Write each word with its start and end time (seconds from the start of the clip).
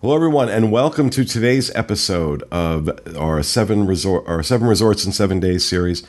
Hello, 0.00 0.14
everyone, 0.14 0.48
and 0.48 0.72
welcome 0.72 1.10
to 1.10 1.24
today's 1.24 1.70
episode 1.74 2.42
of 2.50 2.88
our 3.18 3.42
seven 3.42 3.86
resort, 3.86 4.26
our 4.26 4.42
seven 4.42 4.66
resorts 4.66 5.04
in 5.04 5.12
seven 5.12 5.40
days 5.40 5.66
series. 5.66 6.06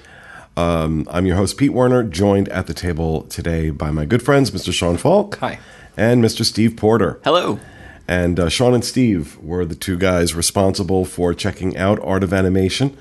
Um, 0.56 1.06
I'm 1.12 1.26
your 1.26 1.36
host, 1.36 1.58
Pete 1.58 1.74
Werner, 1.74 2.04
joined 2.04 2.48
at 2.50 2.68
the 2.68 2.74
table 2.74 3.24
today 3.24 3.70
by 3.70 3.92
my 3.92 4.06
good 4.06 4.24
friends, 4.24 4.50
Mr. 4.52 4.72
Sean 4.72 4.96
Falk, 4.96 5.38
Hi. 5.40 5.60
and 5.98 6.24
Mr. 6.24 6.46
Steve 6.46 6.78
Porter. 6.78 7.20
Hello. 7.26 7.60
And 8.08 8.40
uh, 8.40 8.48
Sean 8.50 8.74
and 8.74 8.84
Steve 8.86 9.38
were 9.40 9.66
the 9.66 9.76
two 9.76 9.98
guys 9.98 10.34
responsible 10.34 11.04
for 11.04 11.34
checking 11.34 11.76
out 11.76 12.00
Art 12.02 12.24
of 12.24 12.34
Animation. 12.34 12.98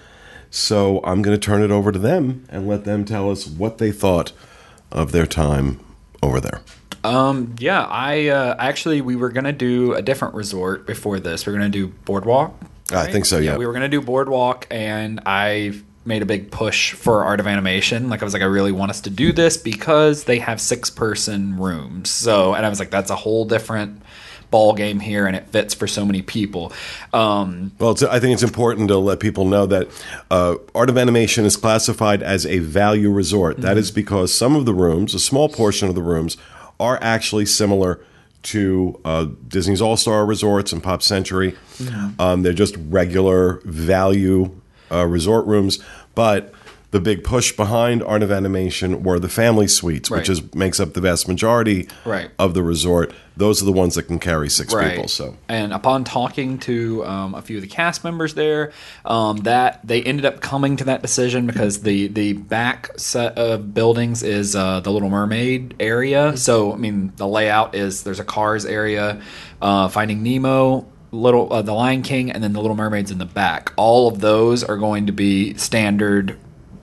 So 0.51 1.01
I'm 1.05 1.23
going 1.23 1.39
to 1.39 1.45
turn 1.45 1.63
it 1.63 1.71
over 1.71 1.93
to 1.93 1.99
them 2.01 2.45
and 2.49 2.67
let 2.67 2.85
them 2.85 3.05
tell 3.05 3.31
us 3.31 3.47
what 3.47 3.79
they 3.79 3.93
thought 3.93 4.33
of 4.91 5.13
their 5.13 5.27
time 5.27 5.79
over 6.21 6.41
there. 6.41 6.63
Um, 7.05 7.55
yeah, 7.59 7.85
I 7.85 8.29
uh, 8.29 8.57
actually 8.59 9.01
we 9.01 9.17
were 9.17 9.31
gonna 9.31 9.53
do 9.53 9.95
a 9.95 10.03
different 10.03 10.35
resort 10.35 10.87
before 10.87 11.21
this. 11.21 11.47
We 11.47 11.53
are 11.53 11.57
gonna 11.57 11.69
do 11.69 11.89
Boardwalk. 11.89 12.55
I 12.93 13.11
think 13.11 13.25
so, 13.25 13.39
yeah. 13.39 13.57
we 13.57 13.67
were 13.67 13.73
gonna 13.73 13.89
do 13.89 14.01
Boardwalk, 14.01 14.67
and 14.71 15.21
I 15.25 15.81
made 16.05 16.23
a 16.23 16.27
big 16.27 16.51
push 16.51 16.93
for 16.93 17.25
Art 17.25 17.41
of 17.41 17.47
Animation. 17.47 18.09
Like 18.09 18.23
I 18.23 18.25
was 18.25 18.33
like, 18.33 18.43
I 18.43 18.47
really 18.47 18.73
want 18.73 18.91
us 18.91 19.01
to 19.03 19.11
do 19.11 19.33
this 19.33 19.57
because 19.57 20.25
they 20.25 20.39
have 20.39 20.61
six 20.61 20.91
person 20.91 21.59
rooms. 21.59 22.11
So, 22.11 22.55
and 22.55 22.65
I 22.65 22.69
was 22.69 22.79
like, 22.79 22.91
that's 22.91 23.11
a 23.11 23.17
whole 23.17 23.45
different 23.45 24.03
ball 24.51 24.75
game 24.75 24.99
here 24.99 25.27
and 25.27 25.37
it 25.37 25.47
fits 25.49 25.75
for 25.75 25.87
so 25.87 26.05
many 26.05 26.23
people 26.23 26.73
um, 27.13 27.71
Well, 27.79 27.93
it's, 27.93 28.03
I 28.03 28.19
think 28.19 28.35
it's 28.35 28.43
important 28.43 28.89
to 28.89 28.99
let 28.99 29.21
people 29.21 29.45
know 29.45 29.65
that 29.67 29.89
uh, 30.31 30.57
Art 30.75 30.91
of 30.91 30.99
Animation 30.99 31.45
is 31.45 31.57
classified 31.57 32.21
as 32.23 32.45
a 32.47 32.59
value 32.59 33.13
resort. 33.13 33.59
That 33.59 33.79
is 33.79 33.93
because 33.93 34.35
some 34.35 34.57
of 34.57 34.67
the 34.67 34.75
rooms, 34.75 35.15
a 35.15 35.21
small 35.21 35.49
portion 35.49 35.89
of 35.89 35.95
the 35.95 36.03
rooms, 36.03 36.37
are 36.81 36.99
actually 37.03 37.47
similar 37.47 38.01
to 38.43 38.99
uh, 39.05 39.27
Disney's 39.47 39.83
All 39.83 39.97
Star 39.97 40.25
Resorts 40.25 40.73
and 40.73 40.83
Pop 40.83 41.03
Century. 41.03 41.57
Um, 42.19 42.43
they're 42.43 42.53
just 42.53 42.75
regular 42.89 43.61
value 43.65 44.59
uh, 44.91 45.07
resort 45.07 45.47
rooms, 45.47 45.79
but 46.15 46.53
the 46.91 47.01
big 47.01 47.23
push 47.23 47.53
behind 47.53 48.03
Art 48.03 48.23
of 48.23 48.33
Animation 48.33 49.03
were 49.05 49.21
the 49.21 49.29
family 49.29 49.69
suites, 49.69 50.11
which 50.11 50.29
is 50.29 50.53
makes 50.55 50.81
up 50.81 50.95
the 50.95 51.01
vast 51.01 51.29
majority 51.29 51.89
Right. 52.05 52.31
of 52.39 52.55
the 52.55 52.63
resort. 52.63 53.13
Those 53.37 53.63
are 53.63 53.65
the 53.65 53.73
ones 53.73 53.95
that 53.95 54.03
can 54.03 54.19
carry 54.19 54.51
six 54.51 54.75
people. 54.75 55.07
So 55.09 55.37
and 55.49 55.73
upon 55.73 56.05
talking 56.05 56.59
to 56.59 57.05
um, 57.07 57.35
a 57.35 57.43
few 57.43 57.57
of 57.59 57.63
the 57.63 57.69
cast 57.69 58.03
members 58.03 58.35
there, 58.35 58.73
um, 59.05 59.39
that 59.39 59.81
they 59.87 60.03
ended 60.03 60.25
up 60.25 60.41
coming 60.41 60.77
to 60.79 60.85
that 60.85 61.01
decision 61.01 61.47
because 61.47 61.83
the 61.83 62.09
the 62.09 62.33
back 62.35 62.91
set 62.99 63.39
of 63.39 63.73
buildings 63.73 64.23
is 64.23 64.57
uh, 64.57 64.81
the 64.81 64.91
Little 64.91 65.11
Mermaid 65.11 65.77
area. 65.79 66.37
So 66.37 66.73
I 66.73 66.77
mean, 66.77 67.13
the 67.17 67.27
layout 67.29 67.75
is 67.77 68.03
there's 68.03 68.21
a 68.21 68.25
Cars 68.25 68.67
area, 68.67 69.23
uh, 69.63 69.89
Finding 69.89 70.23
Nemo. 70.23 70.87
Little 71.13 71.53
uh, 71.53 71.63
the 71.63 71.73
Lion 71.73 72.03
King 72.03 72.31
and 72.31 72.41
then 72.41 72.53
the 72.53 72.61
Little 72.61 72.77
Mermaids 72.77 73.11
in 73.11 73.19
the 73.19 73.25
back. 73.25 73.73
All 73.77 74.07
of 74.07 74.21
those 74.21 74.63
are 74.63 74.77
going 74.77 75.07
to 75.07 75.13
be 75.13 75.55
standard 75.55 76.39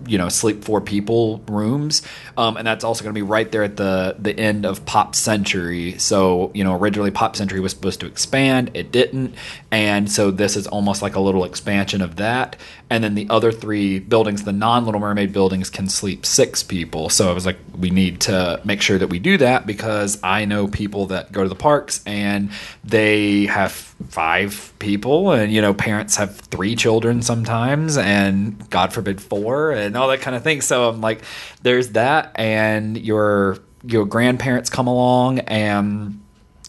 you 0.07 0.17
know 0.17 0.29
sleep 0.29 0.63
four 0.63 0.81
people 0.81 1.43
rooms. 1.47 2.01
Um, 2.37 2.57
and 2.57 2.65
that's 2.65 2.83
also 2.83 3.03
going 3.03 3.13
to 3.13 3.17
be 3.17 3.23
right 3.23 3.51
there 3.51 3.63
at 3.63 3.77
the 3.77 4.15
the 4.17 4.37
end 4.37 4.65
of 4.65 4.85
pop 4.85 5.15
century. 5.15 5.97
So 5.97 6.51
you 6.53 6.63
know 6.63 6.75
originally 6.75 7.11
pop 7.11 7.35
century 7.35 7.59
was 7.59 7.71
supposed 7.71 7.99
to 8.01 8.05
expand. 8.05 8.71
It 8.73 8.91
didn't. 8.91 9.35
And 9.71 10.11
so 10.11 10.31
this 10.31 10.55
is 10.55 10.67
almost 10.67 11.01
like 11.01 11.15
a 11.15 11.19
little 11.19 11.43
expansion 11.43 12.01
of 12.01 12.15
that 12.17 12.55
and 12.89 13.03
then 13.03 13.15
the 13.15 13.27
other 13.29 13.51
three 13.51 13.99
buildings 13.99 14.43
the 14.43 14.51
non 14.51 14.85
little 14.85 14.99
mermaid 15.01 15.33
buildings 15.33 15.69
can 15.69 15.89
sleep 15.89 16.25
six 16.25 16.63
people. 16.63 17.09
So 17.09 17.29
i 17.29 17.33
was 17.33 17.45
like 17.45 17.57
we 17.77 17.89
need 17.89 18.21
to 18.21 18.61
make 18.63 18.81
sure 18.81 18.97
that 18.97 19.07
we 19.07 19.19
do 19.19 19.37
that 19.37 19.65
because 19.65 20.19
i 20.23 20.45
know 20.45 20.67
people 20.67 21.07
that 21.07 21.31
go 21.31 21.43
to 21.43 21.49
the 21.49 21.55
parks 21.55 22.01
and 22.05 22.49
they 22.83 23.45
have 23.47 23.71
five 23.71 24.73
people 24.79 25.31
and 25.31 25.51
you 25.51 25.61
know 25.61 25.73
parents 25.73 26.15
have 26.15 26.37
three 26.37 26.75
children 26.75 27.21
sometimes 27.21 27.97
and 27.97 28.69
god 28.69 28.93
forbid 28.93 29.21
four 29.21 29.71
and 29.71 29.97
all 29.97 30.07
that 30.07 30.21
kind 30.21 30.35
of 30.35 30.43
thing. 30.43 30.61
So 30.61 30.89
i'm 30.89 31.01
like 31.01 31.21
there's 31.61 31.89
that 31.89 32.31
and 32.35 32.97
your 32.97 33.57
your 33.83 34.05
grandparents 34.05 34.69
come 34.69 34.87
along 34.87 35.39
and 35.39 36.21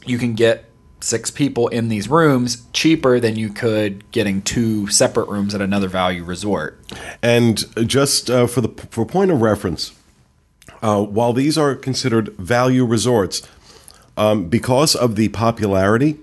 you 0.04 0.18
can 0.18 0.34
get 0.34 0.67
six 1.00 1.30
people 1.30 1.68
in 1.68 1.88
these 1.88 2.08
rooms 2.08 2.66
cheaper 2.72 3.20
than 3.20 3.36
you 3.36 3.50
could 3.50 4.10
getting 4.10 4.42
two 4.42 4.88
separate 4.88 5.28
rooms 5.28 5.54
at 5.54 5.60
another 5.60 5.88
value 5.88 6.24
resort 6.24 6.78
And 7.22 7.64
just 7.88 8.30
uh, 8.30 8.46
for 8.46 8.60
the 8.60 8.68
for 8.68 9.04
point 9.04 9.30
of 9.30 9.40
reference, 9.40 9.92
uh, 10.82 11.02
while 11.04 11.32
these 11.32 11.58
are 11.58 11.74
considered 11.74 12.28
value 12.36 12.84
resorts, 12.84 13.46
um, 14.16 14.48
because 14.48 14.94
of 14.94 15.16
the 15.16 15.28
popularity 15.28 16.18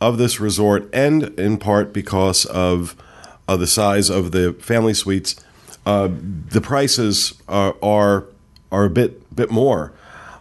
of 0.00 0.18
this 0.18 0.40
resort, 0.40 0.88
and 0.92 1.24
in 1.38 1.58
part 1.58 1.92
because 1.92 2.44
of 2.46 2.96
uh, 3.48 3.56
the 3.56 3.66
size 3.66 4.10
of 4.10 4.32
the 4.32 4.52
family 4.54 4.94
suites, 4.94 5.36
uh, 5.86 6.08
the 6.10 6.60
prices 6.60 7.34
are, 7.48 7.76
are 7.82 8.24
are 8.70 8.84
a 8.84 8.90
bit 8.90 9.34
bit 9.34 9.50
more. 9.50 9.92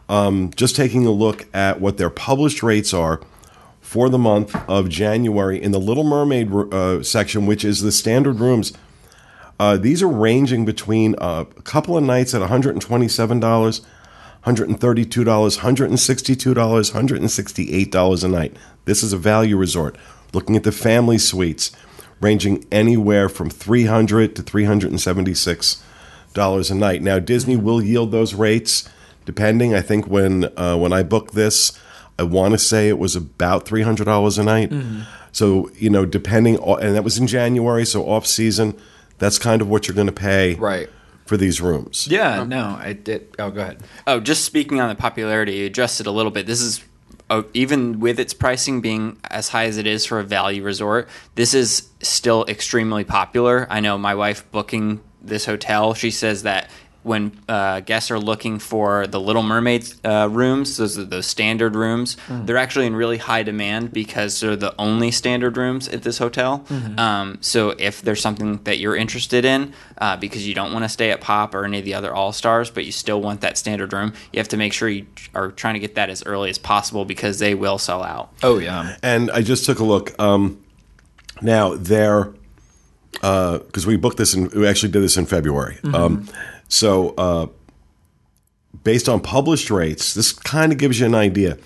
Um, 0.09 0.51
just 0.55 0.75
taking 0.75 1.05
a 1.05 1.11
look 1.11 1.47
at 1.53 1.79
what 1.79 1.97
their 1.97 2.09
published 2.09 2.63
rates 2.63 2.93
are 2.93 3.21
for 3.91 4.07
the 4.07 4.17
month 4.17 4.55
of 4.69 4.87
January 4.87 5.61
in 5.61 5.73
the 5.73 5.79
Little 5.79 6.05
Mermaid 6.05 6.49
uh, 6.53 7.03
section, 7.03 7.45
which 7.45 7.65
is 7.65 7.81
the 7.81 7.91
standard 7.91 8.39
rooms. 8.39 8.71
Uh, 9.59 9.75
these 9.75 10.01
are 10.01 10.07
ranging 10.07 10.63
between 10.63 11.13
uh, 11.17 11.43
a 11.57 11.61
couple 11.63 11.97
of 11.97 12.03
nights 12.05 12.33
at 12.33 12.41
$127, 12.41 12.79
$132, 12.79 13.81
$162, 14.45 16.55
$168 16.55 18.23
a 18.23 18.27
night. 18.29 18.55
This 18.85 19.03
is 19.03 19.11
a 19.11 19.17
value 19.17 19.57
resort. 19.57 19.97
Looking 20.31 20.55
at 20.55 20.63
the 20.63 20.71
family 20.71 21.17
suites, 21.17 21.73
ranging 22.21 22.65
anywhere 22.71 23.27
from 23.27 23.49
$300 23.49 24.35
to 24.35 24.41
$376 24.41 26.71
a 26.71 26.75
night. 26.75 27.01
Now, 27.01 27.19
Disney 27.19 27.57
will 27.57 27.83
yield 27.83 28.13
those 28.13 28.35
rates 28.35 28.87
depending. 29.25 29.75
I 29.75 29.81
think 29.81 30.07
when 30.07 30.45
uh, 30.57 30.77
when 30.77 30.93
I 30.93 31.03
booked 31.03 31.33
this, 31.33 31.77
I 32.19 32.23
want 32.23 32.53
to 32.53 32.57
say 32.57 32.87
it 32.89 32.99
was 32.99 33.15
about 33.15 33.65
three 33.65 33.81
hundred 33.81 34.05
dollars 34.05 34.37
a 34.37 34.43
night. 34.43 34.71
So 35.31 35.69
you 35.75 35.89
know, 35.89 36.05
depending, 36.05 36.57
and 36.61 36.95
that 36.95 37.03
was 37.03 37.17
in 37.17 37.27
January, 37.27 37.85
so 37.85 38.07
off 38.09 38.25
season. 38.27 38.77
That's 39.17 39.37
kind 39.39 39.61
of 39.61 39.69
what 39.69 39.87
you're 39.87 39.95
going 39.95 40.07
to 40.07 40.13
pay 40.13 40.55
right 40.55 40.89
for 41.27 41.37
these 41.37 41.61
rooms. 41.61 42.07
yeah 42.09 42.43
no 42.43 42.75
i 42.81 42.91
did 42.91 43.33
oh 43.39 43.49
go 43.51 43.61
ahead 43.61 43.81
Oh, 44.07 44.19
just 44.19 44.43
speaking 44.43 44.81
on 44.81 44.89
the 44.89 44.95
popularity, 44.95 45.53
you 45.57 45.67
adjusted 45.67 46.07
a 46.07 46.11
little 46.11 46.31
bit. 46.31 46.45
This 46.47 46.59
is 46.59 46.83
uh, 47.29 47.43
even 47.53 47.99
with 48.01 48.19
its 48.19 48.33
pricing 48.33 48.81
being 48.81 49.15
as 49.29 49.47
high 49.49 49.65
as 49.65 49.77
it 49.77 49.85
is 49.87 50.05
for 50.05 50.19
a 50.19 50.23
value 50.23 50.63
resort, 50.63 51.07
this 51.35 51.53
is 51.53 51.87
still 52.01 52.43
extremely 52.49 53.03
popular. 53.05 53.67
I 53.69 53.79
know 53.79 53.97
my 53.97 54.15
wife 54.15 54.43
booking 54.51 54.99
this 55.21 55.45
hotel, 55.45 55.93
she 55.93 56.09
says 56.11 56.43
that 56.43 56.69
when 57.03 57.31
uh, 57.49 57.79
guests 57.79 58.11
are 58.11 58.19
looking 58.19 58.59
for 58.59 59.07
the 59.07 59.19
Little 59.19 59.41
Mermaid 59.41 59.91
uh, 60.05 60.27
rooms, 60.31 60.77
those 60.77 60.97
are 60.99 61.03
those 61.03 61.25
standard 61.25 61.75
rooms, 61.75 62.15
they're 62.29 62.57
actually 62.57 62.85
in 62.85 62.95
really 62.95 63.17
high 63.17 63.41
demand 63.43 63.91
because 63.91 64.39
they're 64.39 64.55
the 64.55 64.75
only 64.79 65.09
standard 65.11 65.57
rooms 65.57 65.87
at 65.89 66.03
this 66.03 66.19
hotel. 66.19 66.63
Um, 66.97 67.37
so 67.41 67.71
if 67.71 68.01
there's 68.01 68.21
something 68.21 68.59
that 68.65 68.77
you're 68.77 68.95
interested 68.95 69.45
in, 69.45 69.73
uh, 69.97 70.17
because 70.17 70.47
you 70.47 70.53
don't 70.53 70.71
want 70.73 70.83
to 70.85 70.89
stay 70.89 71.11
at 71.11 71.21
Pop 71.21 71.55
or 71.55 71.65
any 71.65 71.79
of 71.79 71.85
the 71.85 71.93
other 71.95 72.13
All 72.13 72.31
Stars, 72.33 72.69
but 72.69 72.85
you 72.85 72.91
still 72.91 73.21
want 73.21 73.41
that 73.41 73.57
standard 73.57 73.93
room, 73.93 74.13
you 74.31 74.37
have 74.39 74.47
to 74.49 74.57
make 74.57 74.73
sure 74.73 74.87
you 74.89 75.05
are 75.33 75.51
trying 75.51 75.73
to 75.73 75.79
get 75.79 75.95
that 75.95 76.09
as 76.09 76.23
early 76.25 76.49
as 76.49 76.57
possible 76.57 77.05
because 77.05 77.39
they 77.39 77.55
will 77.55 77.77
sell 77.77 78.03
out. 78.03 78.29
oh 78.43 78.57
yeah 78.59 78.95
And 79.01 79.31
I 79.31 79.41
just 79.41 79.65
took 79.65 79.79
a 79.79 79.83
look. 79.83 80.17
Um, 80.19 80.63
now 81.41 81.75
they're 81.75 82.31
because 83.11 83.85
we 83.85 83.97
booked 83.97 84.17
this 84.17 84.33
and 84.33 84.51
we 84.53 84.67
actually 84.67 84.91
did 84.91 85.03
this 85.03 85.17
in 85.17 85.25
February. 85.25 85.77
Um, 85.93 86.27
so 86.71 87.09
uh, 87.17 87.47
based 88.83 89.09
on 89.09 89.19
published 89.19 89.69
rates, 89.69 90.13
this 90.13 90.31
kind 90.31 90.71
of 90.71 90.77
gives 90.77 90.99
you 90.99 91.05
an 91.05 91.15
idea. 91.15 91.57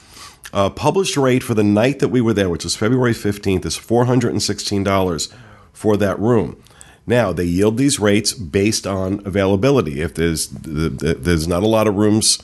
Uh, 0.51 0.69
published 0.69 1.15
rate 1.15 1.43
for 1.43 1.53
the 1.53 1.63
night 1.63 1.99
that 1.99 2.07
we 2.07 2.21
were 2.21 2.33
there, 2.33 2.49
which 2.49 2.63
was 2.63 2.75
February 2.75 3.13
15th, 3.13 3.65
is 3.65 3.77
$416 3.77 5.33
for 5.73 5.95
that 5.95 6.19
room. 6.19 6.61
Now, 7.05 7.31
they 7.31 7.43
yield 7.43 7.77
these 7.77 7.99
rates 7.99 8.33
based 8.33 8.87
on 8.87 9.21
availability. 9.25 10.01
If 10.01 10.15
there's 10.15 10.47
th- 10.47 10.97
th- 10.97 11.17
there's 11.19 11.47
not 11.47 11.61
a 11.61 11.67
lot 11.67 11.87
of 11.87 11.95
rooms 11.95 12.39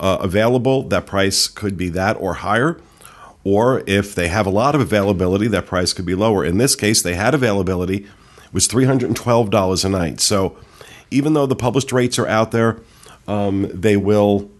uh, 0.00 0.18
available, 0.20 0.82
that 0.88 1.06
price 1.06 1.46
could 1.46 1.76
be 1.76 1.88
that 1.90 2.16
or 2.18 2.34
higher. 2.34 2.80
Or 3.44 3.84
if 3.86 4.12
they 4.12 4.26
have 4.26 4.46
a 4.46 4.50
lot 4.50 4.74
of 4.74 4.80
availability, 4.80 5.46
that 5.48 5.66
price 5.66 5.92
could 5.92 6.06
be 6.06 6.16
lower. 6.16 6.44
In 6.44 6.58
this 6.58 6.74
case, 6.74 7.00
they 7.00 7.14
had 7.14 7.32
availability, 7.32 7.98
it 7.98 8.52
was 8.52 8.66
$312 8.66 9.84
a 9.84 9.88
night. 9.88 10.20
So 10.20 10.56
even 11.10 11.32
though 11.34 11.46
the 11.46 11.56
published 11.56 11.92
rates 11.92 12.18
are 12.18 12.26
out 12.26 12.50
there, 12.50 12.78
um, 13.28 13.68
they 13.72 13.96
will. 13.96 14.50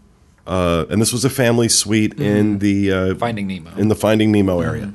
Uh, 0.46 0.86
and 0.90 1.00
this 1.02 1.12
was 1.12 1.24
a 1.24 1.30
family 1.30 1.68
suite 1.68 2.20
in 2.20 2.60
the 2.60 2.92
uh, 2.92 3.14
Finding 3.16 3.48
Nemo. 3.48 3.70
in 3.76 3.88
the 3.88 3.96
Finding 3.96 4.30
Nemo 4.30 4.60
area. 4.60 4.92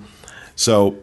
So 0.55 0.97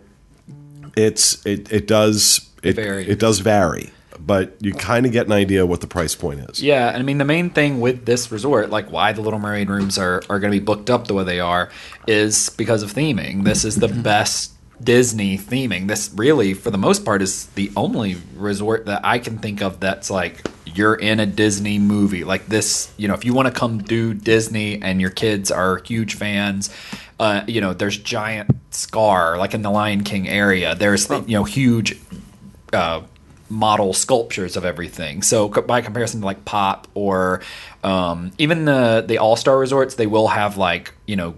it's 0.97 1.45
it 1.45 1.71
it 1.73 1.87
does 1.87 2.49
it 2.62 2.75
Vary. 2.77 3.06
it 3.06 3.19
does 3.19 3.41
vary, 3.41 3.91
but 4.19 4.56
you 4.61 4.73
kind 4.73 5.05
of 5.05 5.12
get 5.12 5.27
an 5.27 5.33
idea 5.33 5.67
what 5.67 5.81
the 5.83 5.87
price 5.87 6.15
point 6.15 6.41
is. 6.49 6.62
Yeah, 6.62 6.89
and 6.89 6.97
I 6.97 7.03
mean 7.03 7.19
the 7.19 7.25
main 7.27 7.51
thing 7.51 7.81
with 7.81 8.06
this 8.06 8.33
resort, 8.33 8.71
like 8.71 8.91
why 8.91 9.12
the 9.12 9.21
Little 9.21 9.39
Mermaid 9.39 9.69
rooms 9.69 9.99
are 9.99 10.23
are 10.31 10.39
going 10.41 10.53
to 10.53 10.59
be 10.59 10.65
booked 10.65 10.89
up 10.89 11.06
the 11.09 11.15
way 11.15 11.25
they 11.25 11.41
are, 11.41 11.69
is 12.06 12.49
because 12.51 12.83
of 12.83 12.93
theming. 12.94 13.44
This 13.44 13.65
is 13.65 13.77
the 13.77 13.89
best 14.03 14.53
Disney 14.83 15.37
theming. 15.37 15.89
This 15.89 16.11
really, 16.15 16.55
for 16.55 16.71
the 16.71 16.79
most 16.79 17.05
part, 17.05 17.23
is 17.23 17.47
the 17.47 17.71
only 17.77 18.17
resort 18.37 18.87
that 18.87 19.05
I 19.05 19.19
can 19.19 19.39
think 19.39 19.61
of 19.61 19.81
that's 19.81 20.11
like 20.11 20.47
you're 20.67 20.95
in 20.95 21.21
a 21.21 21.27
Disney 21.27 21.79
movie. 21.79 22.25
Like 22.25 22.47
this, 22.47 22.93
you 22.97 23.09
know, 23.09 23.15
if 23.15 23.25
you 23.25 23.35
want 23.35 23.47
to 23.47 23.53
come 23.53 23.79
do 23.79 24.15
Disney 24.15 24.81
and 24.81 25.01
your 25.01 25.11
kids 25.11 25.51
are 25.51 25.79
huge 25.85 26.15
fans. 26.15 26.71
Uh, 27.19 27.43
you 27.49 27.61
know, 27.61 27.75
there's 27.75 27.99
giant 27.99 28.49
Scar, 28.71 29.39
like 29.39 29.55
in 29.55 29.63
the 29.63 29.71
Lion 29.71 30.05
King 30.05 30.29
area. 30.29 30.75
There's 30.75 31.09
you 31.11 31.37
know 31.37 31.45
huge 31.45 31.99
uh, 32.73 33.03
model 33.49 33.93
sculptures 33.93 34.57
of 34.57 34.65
everything. 34.65 35.23
So 35.23 35.49
by 35.49 35.81
comparison 35.81 36.21
to 36.21 36.27
like 36.27 36.45
Pop 36.45 36.87
or 36.95 37.41
um, 37.83 38.33
even 38.39 38.67
the 38.67 39.05
the 39.07 39.19
All 39.19 39.37
Star 39.37 39.59
resorts, 39.59 39.95
they 39.97 40.07
will 40.07 40.29
have 40.29 40.57
like 40.57 40.95
you 41.07 41.17
know 41.17 41.35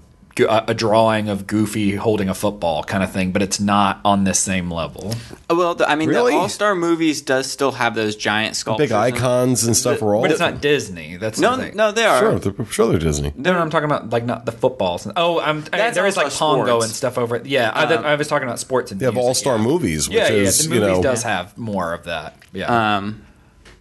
a, 0.49 0.65
a 0.69 0.75
drawing 0.75 1.29
of 1.29 1.47
Goofy 1.47 1.95
holding 1.97 2.29
a 2.29 2.35
football 2.35 2.83
kind 2.85 3.03
of 3.03 3.13
thing, 3.13 3.33
but 3.33 3.43
it's 3.43 3.59
not 3.61 4.01
on 4.05 4.25
this 4.25 4.39
same 4.39 4.71
level. 4.71 5.15
Uh, 5.51 5.55
Well, 5.57 5.75
the, 5.75 5.89
I 5.91 5.95
mean, 5.95 6.09
Really? 6.09 6.33
the 6.33 6.39
All 6.39 6.49
Star 6.49 6.75
movies 6.75 7.21
does 7.23 7.51
still 7.51 7.73
have 7.73 7.95
those 7.95 8.17
giant 8.17 8.57
sculptures. 8.57 8.89
Big 8.89 8.93
icons 8.93 9.65
and 9.65 9.77
stuff 9.77 10.01
are 10.03 10.15
all. 10.15 10.23
But 10.23 10.31
it's 10.31 10.41
not 10.41 10.61
Disney. 10.61 11.17
That's 11.17 11.39
No, 11.41 11.57
the 11.57 11.65
thing. 11.65 11.77
no, 11.77 11.93
they 11.93 12.05
are. 12.05 12.19
Sure, 12.21 12.39
they're, 12.39 12.67
sure 12.67 12.89
they're 12.89 12.99
Disney. 12.99 13.33
No, 13.37 13.53
no, 13.53 13.59
I'm 13.61 13.71
talking 13.71 13.87
about 13.91 14.11
like 14.11 14.25
not 14.25 14.47
the 14.47 14.53
footballs. 14.53 15.07
Oh, 15.17 15.41
I'm 15.41 15.65
I, 15.73 15.91
there 15.91 16.07
is 16.07 16.17
like 16.17 16.27
All-Star 16.27 16.57
Pongo 16.57 16.67
Sports. 16.81 16.87
and 16.87 16.95
stuff 16.95 17.19
over. 17.19 17.37
it. 17.37 17.47
Yeah, 17.47 17.71
I, 17.75 17.85
I 17.95 18.15
was 18.15 18.29
talking 18.29 18.47
about 18.47 18.59
sports 18.59 18.91
and 18.93 19.01
They 19.01 19.07
have 19.07 19.17
all 19.17 19.35
star 19.35 19.57
yeah. 19.57 19.63
movies, 19.65 20.09
which 20.09 20.17
Yeah, 20.19 20.29
yeah, 20.29 20.43
is 20.43 20.69
the 20.69 20.75
you 20.75 20.81
know. 20.81 21.03
does 21.03 21.23
have 21.23 21.57
more 21.59 21.93
of 21.95 22.05
that. 22.05 22.37
Yeah. 22.53 22.97
Um, 22.97 23.23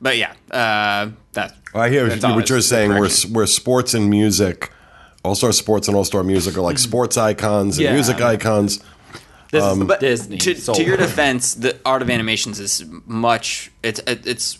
but 0.02 0.18
yeah, 0.18 0.32
uh, 0.52 1.12
that. 1.34 1.56
I 1.74 1.90
hear 1.90 2.08
that's 2.08 2.24
what 2.24 2.50
you're 2.50 2.62
saying. 2.62 2.90
Where 2.90 3.00
correction. 3.00 3.34
where 3.34 3.46
sports 3.46 3.94
and 3.94 4.10
music, 4.10 4.72
all 5.24 5.36
star 5.36 5.51
sports 5.51 5.88
and 5.88 5.98
all 5.98 6.06
star 6.06 6.24
music 6.24 6.57
are 6.57 6.62
like 6.62 6.77
sports 6.77 7.18
icons 7.18 7.77
and 7.77 7.86
Yeah. 7.86 7.94
music 7.94 8.21
icons. 8.21 8.80
this 9.51 9.63
um, 9.63 9.81
is 9.81 9.88
But 9.88 10.00
Disney. 10.00 10.38
To, 10.38 10.56
sold. 10.56 10.77
to 10.77 10.83
your 10.83 10.95
defense, 10.98 11.56
the 11.56 11.75
art 11.86 12.01
of 12.01 12.10
animations 12.10 12.60
is 12.60 12.86
much. 13.07 13.71
It's 13.81 14.00
it, 14.06 14.25
it's 14.27 14.60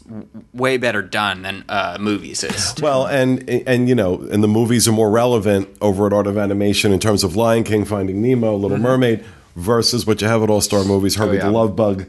way 0.54 0.78
better 0.78 1.02
done 1.02 1.44
than 1.44 1.64
uh, 1.70 1.98
movies 2.00 2.44
is. 2.44 2.74
Well, 2.82 3.06
and 3.06 3.48
and 3.68 3.88
you 3.88 3.96
know, 3.96 4.16
and 4.32 4.44
the 4.44 4.48
movies 4.48 4.88
are 4.88 4.92
more 4.92 5.10
relevant 5.12 5.70
over 5.80 6.08
at 6.08 6.14
Art 6.14 6.28
of 6.28 6.38
Animation 6.38 6.92
in 6.92 7.00
terms 7.00 7.24
of 7.24 7.36
Lion 7.36 7.64
King, 7.64 7.86
Finding 7.86 8.22
Nemo, 8.22 8.56
Little 8.56 8.78
Mermaid, 8.80 9.24
versus 9.56 10.08
what 10.08 10.22
you 10.22 10.28
have 10.28 10.42
at 10.42 10.50
All 10.50 10.62
Star 10.62 10.84
Movies, 10.84 11.16
Herbie 11.16 11.38
yeah. 11.38 11.46
the 11.46 11.52
Love 11.52 11.76
Bug, 11.76 12.06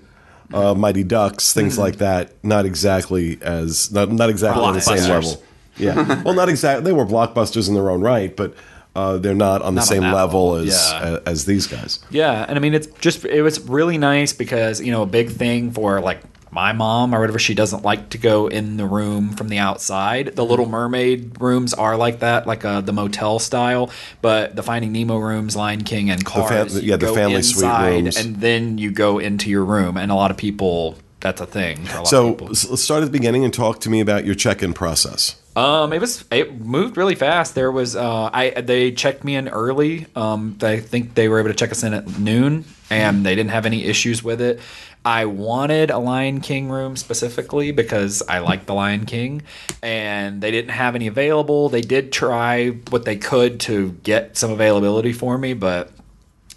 uh, 0.55 0.75
Mighty 0.75 1.05
Ducks, 1.05 1.53
things 1.53 1.77
like 1.79 1.97
that. 1.97 2.33
Not 2.43 2.65
exactly 2.65 3.39
as 3.43 3.93
not 3.93 4.11
not 4.11 4.31
exactly 4.31 4.65
on 4.65 4.75
the 4.75 4.81
same 4.81 4.97
Blockbusters. 4.97 5.09
level. 5.09 5.43
Yeah, 5.81 6.23
well, 6.25 6.35
not 6.35 6.49
exactly. 6.49 6.85
They 6.85 6.93
were 6.93 7.07
blockbusters 7.07 7.69
in 7.69 7.75
their 7.75 7.91
own 7.91 8.01
right, 8.01 8.35
but 8.37 8.55
uh, 8.95 9.19
they're 9.19 9.35
not 9.35 9.63
on 9.63 9.75
the 9.75 9.81
Not 9.81 9.83
on 9.83 9.87
same 9.89 10.03
that 10.03 10.15
level 10.15 10.51
level, 10.51 10.67
as, 10.69 10.91
yeah. 10.93 11.01
as 11.03 11.19
as 11.27 11.45
these 11.47 11.67
guys. 11.67 12.01
Yeah, 12.11 12.45
and 12.49 12.59
I 12.59 12.61
mean 12.61 12.75
it's 12.75 12.87
just 13.01 13.25
it 13.25 13.43
was 13.43 13.61
really 13.69 13.99
nice 13.99 14.33
because 14.33 14.81
you 14.81 14.91
know 14.93 15.03
a 15.03 15.07
big 15.07 15.31
thing 15.31 15.71
for 15.71 16.01
like 16.01 16.21
my 16.53 16.73
mom 16.73 17.15
or 17.15 17.21
whatever 17.21 17.39
she 17.39 17.55
doesn't 17.55 17.85
like 17.85 18.09
to 18.11 18.19
go 18.19 18.49
in 18.49 18.77
the 18.77 18.85
room 18.85 19.31
from 19.35 19.49
the 19.49 19.59
outside. 19.59 20.35
The 20.35 20.45
Little 20.45 20.67
Mermaid 20.67 21.41
rooms 21.41 21.73
are 21.75 21.97
like 21.97 22.19
that, 22.19 22.45
like 22.45 22.65
uh, 22.65 22.81
the 22.81 22.93
motel 22.93 23.39
style. 23.39 23.89
But 24.21 24.57
the 24.57 24.63
Finding 24.65 24.91
Nemo 24.91 25.19
rooms, 25.19 25.55
Lion 25.55 25.85
King, 25.85 26.11
and 26.11 26.25
Cars, 26.25 26.49
fam- 26.73 26.83
you 26.83 26.91
yeah, 26.91 26.97
the 26.97 27.15
family 27.15 27.43
suite 27.43 27.71
rooms. 27.71 28.17
and 28.17 28.41
then 28.41 28.79
you 28.79 28.91
go 28.91 29.21
into 29.21 29.49
your 29.49 29.65
room. 29.65 29.97
And 29.97 30.11
a 30.11 30.17
lot 30.17 30.33
of 30.33 30.37
people, 30.37 30.97
that's 31.21 31.41
a 31.41 31.47
thing. 31.47 31.85
For 31.85 31.95
a 31.95 31.99
lot 31.99 32.09
So 32.09 32.29
of 32.31 32.39
people. 32.39 32.47
let's 32.49 32.83
start 32.83 33.03
at 33.03 33.07
the 33.07 33.13
beginning 33.13 33.45
and 33.45 33.55
talk 33.55 33.79
to 33.83 33.89
me 33.89 34.01
about 34.01 34.25
your 34.25 34.35
check-in 34.35 34.73
process. 34.73 35.40
Um, 35.57 35.93
it 35.93 36.01
was 36.01 36.25
it 36.31 36.61
moved 36.61 36.97
really 36.97 37.17
fast. 37.17 37.55
There 37.55 37.73
was 37.73 37.97
uh, 37.97 38.31
I 38.33 38.51
they 38.51 38.93
checked 38.93 39.25
me 39.25 39.35
in 39.35 39.49
early. 39.49 40.07
Um, 40.15 40.57
I 40.63 40.79
think 40.79 41.15
they 41.15 41.29
were 41.29 41.41
able 41.41 41.51
to 41.51 41.55
check 41.55 41.73
us 41.73 41.83
in 41.83 41.93
at 41.93 42.19
noon, 42.19 42.65
and 42.89 43.27
they 43.27 43.35
didn't 43.35 43.51
have 43.51 43.67
any 43.67 43.85
issues 43.85 44.23
with 44.23 44.41
it. 44.41 44.61
I 45.05 45.25
wanted 45.25 45.91
a 45.91 45.99
Lion 45.99 46.41
King 46.41 46.69
room 46.69 46.95
specifically 46.95 47.73
because 47.73 48.23
I 48.29 48.41
like 48.41 48.67
the 48.67 48.75
Lion 48.75 49.07
King, 49.07 49.43
and 49.83 50.41
they 50.41 50.51
didn't 50.51 50.73
have 50.73 50.95
any 50.95 51.07
available. 51.07 51.69
They 51.69 51.81
did 51.81 52.13
try 52.13 52.71
what 52.91 53.05
they 53.05 53.17
could 53.17 53.61
to 53.61 53.93
get 54.03 54.37
some 54.37 54.51
availability 54.51 55.13
for 55.13 55.39
me, 55.39 55.55
but 55.55 55.91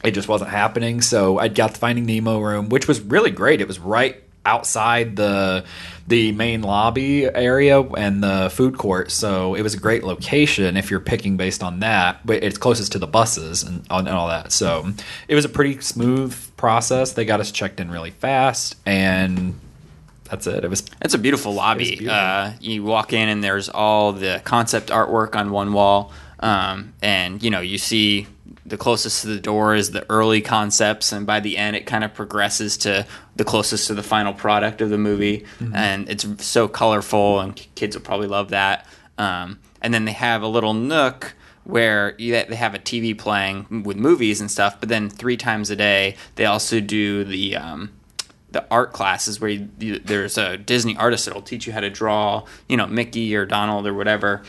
it 0.03 0.11
just 0.11 0.27
wasn't 0.27 0.51
happening. 0.51 1.01
So 1.01 1.39
I 1.39 1.47
got 1.47 1.71
the 1.71 1.79
Finding 1.79 2.05
Nemo 2.05 2.39
room, 2.39 2.69
which 2.69 2.87
was 2.87 2.99
really 2.99 3.31
great. 3.31 3.61
It 3.61 3.67
was 3.67 3.79
right 3.79 4.21
outside 4.45 5.15
the 5.15 5.63
the 6.07 6.33
main 6.33 6.61
lobby 6.61 7.25
area 7.25 7.79
and 7.81 8.21
the 8.21 8.49
food 8.53 8.77
court, 8.77 9.09
so 9.09 9.55
it 9.55 9.61
was 9.61 9.73
a 9.73 9.77
great 9.79 10.03
location 10.03 10.75
if 10.75 10.91
you're 10.91 10.99
picking 10.99 11.37
based 11.37 11.63
on 11.63 11.79
that. 11.79 12.25
But 12.25 12.43
it's 12.43 12.57
closest 12.57 12.91
to 12.91 12.99
the 12.99 13.07
buses 13.07 13.63
and, 13.63 13.85
and 13.89 14.09
all 14.09 14.27
that, 14.27 14.51
so 14.51 14.91
it 15.29 15.35
was 15.35 15.45
a 15.45 15.49
pretty 15.49 15.79
smooth 15.79 16.35
process. 16.57 17.13
They 17.13 17.23
got 17.25 17.39
us 17.39 17.51
checked 17.51 17.79
in 17.79 17.89
really 17.89 18.11
fast, 18.11 18.75
and 18.85 19.57
that's 20.25 20.45
it. 20.45 20.65
It 20.65 20.69
was 20.69 20.83
It's 21.01 21.13
a 21.13 21.17
beautiful 21.19 21.53
lobby. 21.53 21.85
beautiful. 21.95 22.11
Uh, 22.13 22.53
you 22.59 22.83
walk 22.83 23.13
in 23.13 23.29
and 23.29 23.41
there's 23.43 23.69
all 23.69 24.11
the 24.11 24.41
concept 24.43 24.89
artwork 24.89 25.35
on 25.35 25.51
one 25.51 25.71
wall, 25.71 26.11
um, 26.41 26.93
and 27.01 27.41
you 27.41 27.49
know 27.49 27.61
you 27.61 27.77
see 27.77 28.27
the 28.65 28.77
closest 28.77 29.21
to 29.21 29.27
the 29.27 29.39
door 29.39 29.75
is 29.75 29.91
the 29.91 30.05
early 30.09 30.41
concepts, 30.41 31.11
and 31.11 31.25
by 31.25 31.39
the 31.39 31.57
end 31.57 31.75
it 31.75 31.85
kind 31.85 32.03
of 32.03 32.13
progresses 32.13 32.77
to 32.77 33.05
the 33.35 33.43
closest 33.43 33.87
to 33.87 33.93
the 33.93 34.03
final 34.03 34.33
product 34.33 34.81
of 34.81 34.89
the 34.89 34.97
movie, 34.97 35.45
and 35.73 36.09
it's 36.09 36.25
so 36.45 36.67
colorful, 36.67 37.39
and 37.39 37.55
kids 37.75 37.95
will 37.95 38.03
probably 38.03 38.27
love 38.27 38.49
that. 38.49 38.87
Um, 39.17 39.59
and 39.81 39.93
then 39.93 40.05
they 40.05 40.13
have 40.13 40.41
a 40.41 40.47
little 40.47 40.73
nook 40.73 41.35
where 41.65 42.15
you, 42.17 42.33
they 42.33 42.55
have 42.55 42.73
a 42.73 42.79
TV 42.79 43.17
playing 43.17 43.83
with 43.83 43.97
movies 43.97 44.41
and 44.41 44.49
stuff, 44.49 44.79
but 44.79 44.89
then 44.89 45.09
three 45.09 45.37
times 45.37 45.69
a 45.69 45.75
day 45.75 46.15
they 46.35 46.45
also 46.45 46.79
do 46.79 47.23
the 47.23 47.55
um, 47.55 47.89
the 48.53 48.65
art 48.69 48.93
classes 48.93 49.41
where 49.41 49.49
you, 49.49 49.67
you, 49.79 49.99
there's 49.99 50.37
a 50.37 50.57
Disney 50.57 50.95
artist 50.95 51.25
that'll 51.25 51.41
teach 51.41 51.65
you 51.65 51.73
how 51.73 51.79
to 51.79 51.89
draw, 51.89 52.45
you 52.69 52.77
know, 52.77 52.85
Mickey 52.85 53.35
or 53.35 53.45
Donald 53.45 53.87
or 53.87 53.93
whatever. 53.93 54.43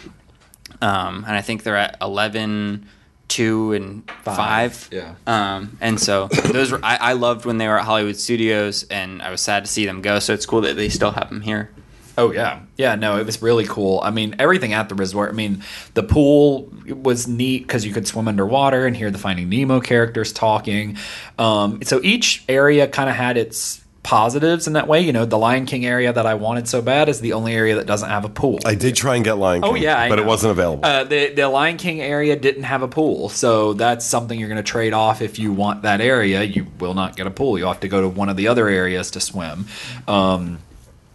Um, 0.83 1.25
and 1.27 1.35
I 1.35 1.41
think 1.41 1.62
they're 1.62 1.77
at 1.77 1.97
11, 2.03 2.87
2, 3.29 3.73
and 3.73 4.11
5. 4.23 4.88
yeah. 4.93 5.15
Um, 5.26 5.76
and 5.81 5.99
so 5.99 6.29
those 6.29 6.73
were, 6.73 6.81
I, 6.82 6.97
I 6.97 7.12
loved 7.15 7.44
when 7.44 7.59
they 7.59 7.67
were 7.69 7.79
at 7.79 7.85
Hollywood 7.85 8.17
Studios, 8.17 8.85
and 8.85 9.23
I 9.23 9.31
was 9.31 9.41
sad 9.41 9.65
to 9.65 9.71
see 9.71 9.87
them 9.87 10.03
go. 10.03 10.19
So 10.19 10.35
it's 10.35 10.47
cool 10.47 10.61
that 10.62 10.76
they 10.76 10.88
still 10.88 11.11
have 11.11 11.29
them 11.29 11.41
here. 11.41 11.71
Oh 12.17 12.31
yeah, 12.31 12.61
yeah. 12.76 12.94
No, 12.94 13.19
it 13.19 13.26
was 13.26 13.43
really 13.43 13.65
cool. 13.65 14.00
I 14.00 14.11
mean, 14.11 14.37
everything 14.38 14.73
at 14.73 14.88
the 14.88 14.94
resort. 14.94 15.31
I 15.31 15.32
mean, 15.32 15.65
the 15.94 16.03
pool 16.05 16.73
was 16.87 17.26
neat 17.26 17.62
because 17.67 17.85
you 17.85 17.93
could 17.93 18.06
swim 18.06 18.29
underwater 18.29 18.87
and 18.87 18.97
hear 18.97 19.11
the 19.11 19.19
Finding 19.19 19.49
Nemo 19.49 19.81
characters 19.81 20.32
talking. 20.32 20.97
Um, 21.38 21.82
so 21.82 22.00
each 22.05 22.44
area 22.49 22.87
kind 22.87 23.11
of 23.11 23.17
had 23.17 23.37
its 23.37 23.84
positives 24.04 24.68
in 24.68 24.75
that 24.75 24.87
way. 24.87 25.00
You 25.00 25.12
know, 25.12 25.25
the 25.25 25.38
Lion 25.38 25.66
King 25.66 25.84
area 25.84 26.12
that 26.12 26.26
I 26.26 26.34
wanted 26.34 26.68
so 26.68 26.80
bad 26.80 27.08
is 27.08 27.20
the 27.20 27.32
only 27.32 27.54
area 27.54 27.75
that 27.75 27.87
doesn't 27.87 28.08
have 28.08 28.25
a 28.25 28.28
pool. 28.28 28.61
I 28.64 28.76
did 28.76 28.94
try 28.94 29.16
and 29.16 29.25
get 29.25 29.38
Lion 29.38 29.62
King, 29.62 29.73
Oh 29.73 29.75
yeah, 29.75 29.99
I 29.99 30.08
but 30.08 30.20
it 30.20 30.26
wasn't 30.26 30.52
available. 30.52 30.84
Uh, 30.84 31.02
the 31.02 31.30
the 31.30 31.49
Lion 31.49 31.76
King 31.76 32.00
area 32.00 32.37
didn't 32.37 32.62
have 32.62 32.82
a 32.82 32.88
pool, 32.88 33.28
so 33.28 33.73
that's 33.73 34.06
something 34.06 34.38
you're 34.38 34.49
going 34.49 34.62
to 34.62 34.70
trade 34.70 34.92
off 34.92 35.20
if 35.20 35.40
you 35.40 35.52
want 35.52 35.82
that 35.82 36.00
area. 36.00 36.44
You 36.44 36.66
will 36.78 36.94
not 36.94 37.16
get 37.16 37.26
a 37.26 37.30
pool. 37.30 37.58
You 37.58 37.64
will 37.64 37.73
have 37.73 37.80
to 37.80 37.88
go 37.88 38.02
to 38.02 38.08
one 38.08 38.28
of 38.28 38.37
the 38.37 38.46
other 38.46 38.68
areas 38.68 39.11
to 39.12 39.20
swim. 39.20 39.66
Um, 40.06 40.58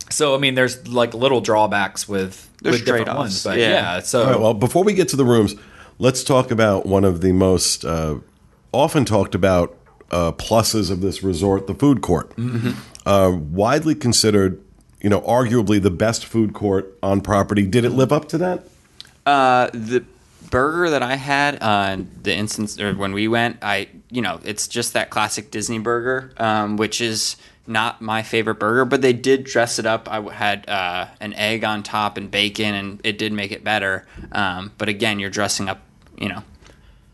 so 0.09 0.35
I 0.35 0.39
mean, 0.39 0.55
there's 0.55 0.87
like 0.87 1.13
little 1.13 1.41
drawbacks 1.41 2.09
with, 2.09 2.49
There's 2.61 2.77
with 2.77 2.85
different 2.85 3.05
trade-offs, 3.05 3.19
ones, 3.19 3.43
but 3.43 3.57
yeah. 3.59 3.69
yeah. 3.69 3.99
so 3.99 4.23
All 4.23 4.31
right, 4.31 4.39
well, 4.39 4.53
before 4.53 4.83
we 4.83 4.93
get 4.93 5.07
to 5.09 5.15
the 5.15 5.25
rooms, 5.25 5.55
let's 5.99 6.23
talk 6.23 6.49
about 6.49 6.85
one 6.85 7.03
of 7.05 7.21
the 7.21 7.31
most 7.31 7.85
uh, 7.85 8.15
often 8.71 9.05
talked 9.05 9.35
about 9.35 9.75
uh, 10.11 10.31
pluses 10.33 10.91
of 10.91 11.01
this 11.01 11.23
resort, 11.23 11.67
the 11.67 11.75
food 11.75 12.01
court. 12.01 12.35
Mm-hmm. 12.35 12.71
Uh, 13.05 13.31
widely 13.31 13.95
considered, 13.95 14.61
you 15.01 15.09
know, 15.09 15.21
arguably 15.21 15.81
the 15.81 15.91
best 15.91 16.25
food 16.25 16.53
court 16.53 16.97
on 17.01 17.21
property. 17.21 17.65
Did 17.65 17.85
it 17.85 17.91
live 17.91 18.11
up 18.11 18.27
to 18.29 18.37
that? 18.39 18.67
Uh, 19.25 19.69
the 19.73 20.03
burger 20.49 20.89
that 20.89 21.03
I 21.03 21.15
had, 21.15 21.57
uh, 21.61 21.97
the 22.21 22.33
instance 22.33 22.79
or 22.79 22.93
when 22.93 23.13
we 23.13 23.27
went, 23.27 23.57
I 23.61 23.89
you 24.09 24.21
know 24.21 24.39
it's 24.43 24.67
just 24.67 24.93
that 24.93 25.09
classic 25.09 25.51
Disney 25.51 25.79
burger, 25.79 26.33
um, 26.37 26.77
which 26.77 27.01
is 27.01 27.35
not 27.67 28.01
my 28.01 28.23
favorite 28.23 28.55
burger, 28.55 28.85
but 28.85 29.01
they 29.01 29.13
did 29.13 29.43
dress 29.43 29.77
it 29.77 29.85
up. 29.85 30.09
I 30.09 30.21
had 30.33 30.67
uh, 30.67 31.07
an 31.19 31.33
egg 31.33 31.63
on 31.63 31.83
top 31.83 32.17
and 32.17 32.31
bacon, 32.31 32.73
and 32.73 33.01
it 33.03 33.17
did 33.17 33.31
make 33.31 33.51
it 33.51 33.63
better. 33.63 34.07
Um, 34.31 34.71
but 34.77 34.89
again, 34.89 35.19
you're 35.19 35.29
dressing 35.29 35.69
up, 35.69 35.79
you 36.17 36.29
know, 36.29 36.43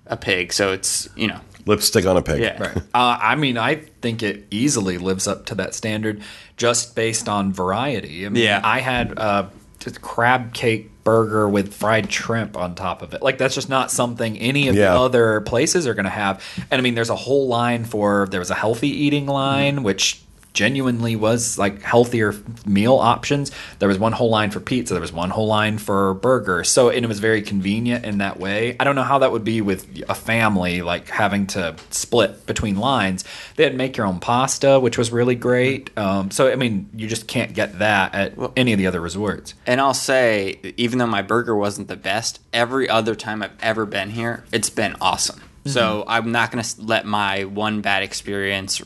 a 0.06 0.16
pig, 0.16 0.54
so 0.54 0.72
it's 0.72 1.10
you 1.16 1.28
know, 1.28 1.42
Lipstick 1.66 2.06
on 2.06 2.18
a 2.18 2.22
pig. 2.22 2.42
yeah. 2.42 2.62
Right. 2.62 2.78
Uh, 2.94 3.18
I 3.22 3.36
mean, 3.36 3.58
I 3.58 3.76
think 4.02 4.22
it 4.24 4.46
easily 4.52 4.98
lives 4.98 5.28
up 5.28 5.46
to 5.48 5.56
that 5.56 5.74
standard 5.76 6.22
just 6.58 6.96
based 6.96 7.28
on 7.28 7.52
variety. 7.54 8.26
I 8.26 8.30
mean, 8.30 8.44
Yeah. 8.44 8.62
I 8.64 8.80
had 8.80 9.18
uh, 9.18 9.48
just 9.80 10.02
crab 10.02 10.54
cake 10.54 10.92
burger 11.04 11.48
with 11.48 11.74
fried 11.74 12.12
shrimp 12.12 12.58
on 12.58 12.74
top 12.76 13.02
of 13.04 13.14
it. 13.14 13.22
Like 13.22 13.38
that's 13.38 13.54
just 13.54 13.70
not 13.70 13.92
something 13.92 14.38
any 14.40 14.68
of 14.68 14.76
Yeah. 14.76 14.94
the 14.94 15.00
other 15.00 15.42
places 15.42 15.86
are 15.88 15.94
going 15.94 16.06
to 16.06 16.10
have. 16.10 16.44
And 16.72 16.80
I 16.80 16.82
mean, 16.82 16.96
there's 16.96 17.12
a 17.12 17.16
whole 17.16 17.48
line 17.48 17.86
for 17.86 18.28
there 18.32 18.40
was 18.40 18.50
a 18.50 18.56
healthy 18.56 18.90
eating 18.90 19.28
line, 19.28 19.84
which 19.84 20.22
genuinely 20.56 21.16
was 21.16 21.60
like 21.60 21.84
healthier 21.84 22.34
meal 22.66 22.96
options. 22.96 23.52
There 23.78 23.90
was 23.90 24.00
one 24.00 24.14
whole 24.14 24.30
line 24.30 24.50
for 24.50 24.60
pizza, 24.60 24.96
there 24.96 25.02
was 25.02 25.14
one 25.14 25.30
whole 25.30 25.48
line 25.48 25.78
for 25.78 26.16
burger. 26.16 26.64
So 26.64 26.90
and 26.90 27.06
it 27.06 27.08
was 27.08 27.20
very 27.20 27.44
convenient 27.44 28.06
in 28.06 28.18
that 28.18 28.40
way. 28.40 28.76
I 28.80 28.84
don't 28.84 28.96
know 28.96 29.04
how 29.04 29.20
that 29.20 29.32
would 29.32 29.44
be 29.44 29.62
with 29.62 30.04
a 30.10 30.16
family 30.16 30.82
like 30.82 31.10
having 31.10 31.46
to 31.48 31.76
split 31.92 32.46
between 32.48 32.78
lines. 32.78 33.24
They 33.58 33.66
had 33.66 33.76
make 33.76 33.98
your 33.98 34.08
own 34.08 34.20
pasta, 34.20 34.80
which 34.80 34.98
was 34.98 35.12
really 35.12 35.36
great. 35.36 35.96
Um, 35.98 36.32
so 36.32 36.52
I 36.52 36.56
mean, 36.56 36.90
you 36.96 37.08
just 37.08 37.28
can't 37.28 37.54
get 37.54 37.80
that 37.80 38.16
at 38.16 38.34
any 38.56 38.74
of 38.74 38.80
the 38.80 38.88
other 38.88 39.02
resorts. 39.02 39.54
And 39.68 39.80
I'll 39.82 39.94
say, 39.94 40.60
even 40.78 41.00
though 41.00 41.08
my 41.08 41.22
burger 41.22 41.56
wasn't 41.56 41.90
the 41.90 41.98
best, 41.98 42.40
every 42.54 42.90
other 42.90 43.14
time 43.14 43.44
I've 43.44 43.60
ever 43.62 43.86
been 43.86 44.10
here, 44.10 44.46
it's 44.52 44.70
been 44.70 44.96
awesome. 45.02 45.42
So 45.68 46.04
I'm 46.08 46.32
not 46.32 46.52
going 46.52 46.64
to 46.64 46.82
let 46.82 47.06
my 47.06 47.46
one 47.46 47.82
bad 47.82 48.04
experience 48.04 48.84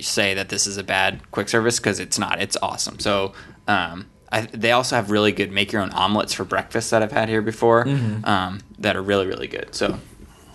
say 0.00 0.32
that 0.34 0.48
this 0.48 0.66
is 0.66 0.78
a 0.78 0.82
bad 0.84 1.30
quick 1.30 1.48
service 1.48 1.78
because 1.78 2.00
it's 2.00 2.18
not. 2.18 2.40
It's 2.40 2.56
awesome. 2.62 2.98
So 2.98 3.34
um, 3.68 4.06
I, 4.30 4.42
they 4.42 4.72
also 4.72 4.96
have 4.96 5.10
really 5.10 5.32
good 5.32 5.52
make 5.52 5.72
your 5.72 5.82
own 5.82 5.90
omelets 5.90 6.32
for 6.32 6.44
breakfast 6.44 6.90
that 6.92 7.02
I've 7.02 7.12
had 7.12 7.28
here 7.28 7.42
before 7.42 7.86
um, 8.24 8.60
that 8.78 8.96
are 8.96 9.02
really 9.02 9.26
really 9.26 9.48
good. 9.48 9.74
So 9.74 9.98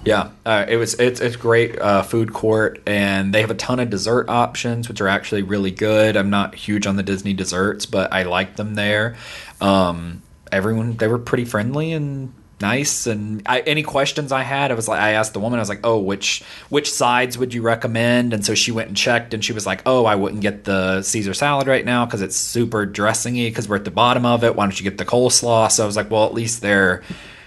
Yeah, 0.06 0.32
uh, 0.46 0.66
it 0.70 0.78
was 0.78 0.94
it's 0.96 1.20
it's 1.20 1.36
great 1.36 1.78
uh, 1.80 2.02
food 2.02 2.32
court, 2.34 2.82
and 2.88 3.34
they 3.34 3.42
have 3.42 3.52
a 3.52 3.56
ton 3.56 3.80
of 3.80 3.90
dessert 3.90 4.30
options, 4.30 4.88
which 4.88 5.02
are 5.02 5.08
actually 5.08 5.44
really 5.44 5.72
good. 5.72 6.16
I'm 6.16 6.30
not 6.30 6.56
huge 6.56 6.88
on 6.88 6.96
the 6.96 7.04
Disney 7.04 7.34
desserts, 7.34 7.86
but 7.86 8.14
I 8.14 8.24
like 8.24 8.56
them 8.56 8.76
there. 8.76 9.18
Um, 9.60 10.22
everyone 10.52 10.96
they 10.96 11.08
were 11.08 11.20
pretty 11.20 11.46
friendly 11.46 11.92
and 11.92 12.34
nice 12.60 13.06
and 13.06 13.44
I, 13.46 13.60
any 13.62 13.84
questions 13.84 14.32
i 14.32 14.42
had 14.42 14.72
i 14.72 14.74
was 14.74 14.88
like 14.88 15.00
i 15.00 15.12
asked 15.12 15.34
the 15.34 15.40
woman 15.40 15.60
i 15.60 15.62
was 15.62 15.70
like 15.70 15.82
oh 15.84 16.00
which 16.00 16.44
which 16.70 16.92
sides 16.92 17.38
would 17.38 17.54
you 17.54 17.62
recommend? 17.62 18.34
And 18.34 18.44
so 18.44 18.56
she 18.56 18.72
went 18.72 18.88
and 18.88 18.98
checked 18.98 19.34
and 19.34 19.46
she 19.46 19.54
was 19.54 19.66
like 19.68 19.82
oh 19.86 20.06
i 20.06 20.16
wouldn't 20.16 20.42
get 20.42 20.64
the 20.64 21.02
caesar 21.04 21.34
salad 21.36 21.68
right 21.68 21.86
now 21.86 22.06
because 22.06 22.22
it's 22.22 22.36
super 22.36 22.88
dressingy 22.88 23.48
because 23.50 23.70
we're 23.70 23.76
at 23.76 23.86
the 23.86 23.92
bottom 23.92 24.26
of 24.26 24.44
it. 24.44 24.56
Why 24.56 24.66
don't 24.66 24.80
you 24.80 24.84
get 24.84 24.98
the 24.98 25.06
coleslaw? 25.06 25.72
So 25.72 25.84
i 25.84 25.86
was 25.86 25.96
like 25.96 26.10
well 26.10 26.26
at 26.26 26.34
least 26.34 26.62
they're 26.62 27.04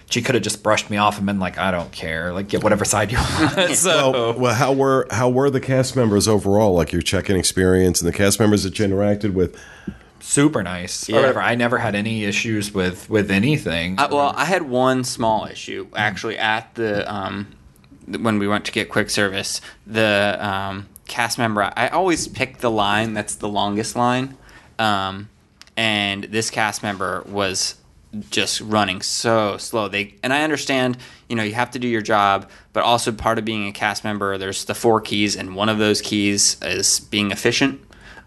she 0.09 0.23
could 0.23 0.35
have 0.35 0.43
just 0.43 0.63
brushed 0.63 0.91
me 0.91 0.97
off 0.97 1.19
and 1.19 1.27
been 1.27 1.41
like 1.41 1.59
i 1.59 1.71
don't 1.73 1.91
care. 1.91 2.33
Like 2.33 2.49
get 2.49 2.63
whatever 2.63 2.85
side 2.85 3.11
you 3.11 3.19
want. 3.19 3.71
So 3.77 4.13
Well, 4.13 4.39
well, 4.39 4.55
how 4.55 4.73
were 4.73 5.09
how 5.11 5.29
were 5.29 5.51
the 5.51 5.61
cast 5.61 5.97
members 5.97 6.29
overall? 6.29 6.75
Like 6.75 6.93
your 6.93 7.03
check-in 7.03 7.37
experience 7.37 8.01
and 8.01 8.09
the 8.09 8.17
cast 8.17 8.39
members 8.39 8.63
that 8.63 8.79
you 8.79 8.87
interacted 8.87 9.33
with. 9.35 9.59
Super 10.21 10.63
nice 10.63 11.09
Yeah. 11.09 11.17
or 11.17 11.21
whatever 11.21 11.41
i 11.41 11.55
never 11.55 11.79
had 11.79 11.95
any 11.95 12.25
issues 12.25 12.73
with 12.73 13.09
with 13.11 13.31
anything 13.31 13.99
I, 13.99 14.07
well, 14.07 14.33
I 14.37 14.45
had 14.45 14.63
one 14.63 15.05
small 15.05 15.47
issue 15.47 15.89
actually 15.97 16.39
at 16.39 16.75
the 16.75 17.11
um, 17.13 17.49
when 18.07 18.39
we 18.39 18.49
went 18.49 18.65
to 18.65 18.73
get 18.73 18.89
quick 18.89 19.09
service. 19.09 19.61
The 19.87 20.37
um, 20.41 20.89
cast 21.07 21.39
member, 21.39 21.71
I 21.77 21.89
always 21.89 22.27
pick 22.27 22.59
the 22.59 22.71
line 22.71 23.15
that's 23.15 23.37
the 23.37 23.49
longest 23.49 23.95
line, 23.95 24.37
um, 24.81 25.29
and 25.77 26.25
this 26.25 26.51
cast 26.51 26.83
member 26.83 27.23
was 27.27 27.77
just 28.31 28.61
running 28.63 29.01
so 29.03 29.57
slow. 29.59 29.87
They 29.89 30.15
and 30.25 30.33
I 30.33 30.43
understand, 30.43 30.99
you 31.29 31.37
know, 31.37 31.45
you 31.45 31.55
have 31.55 31.71
to 31.73 31.79
do 31.79 31.87
your 31.87 32.03
job, 32.03 32.51
but 32.73 32.83
also 32.83 33.13
part 33.13 33.39
of 33.39 33.45
being 33.45 33.69
a 33.69 33.73
cast 33.73 34.03
member, 34.03 34.37
there's 34.39 34.65
the 34.65 34.75
four 34.75 35.01
keys, 35.01 35.37
and 35.37 35.55
one 35.55 35.69
of 35.69 35.79
those 35.79 36.01
keys 36.03 36.57
is 36.63 36.99
being 37.01 37.31
efficient. 37.31 37.81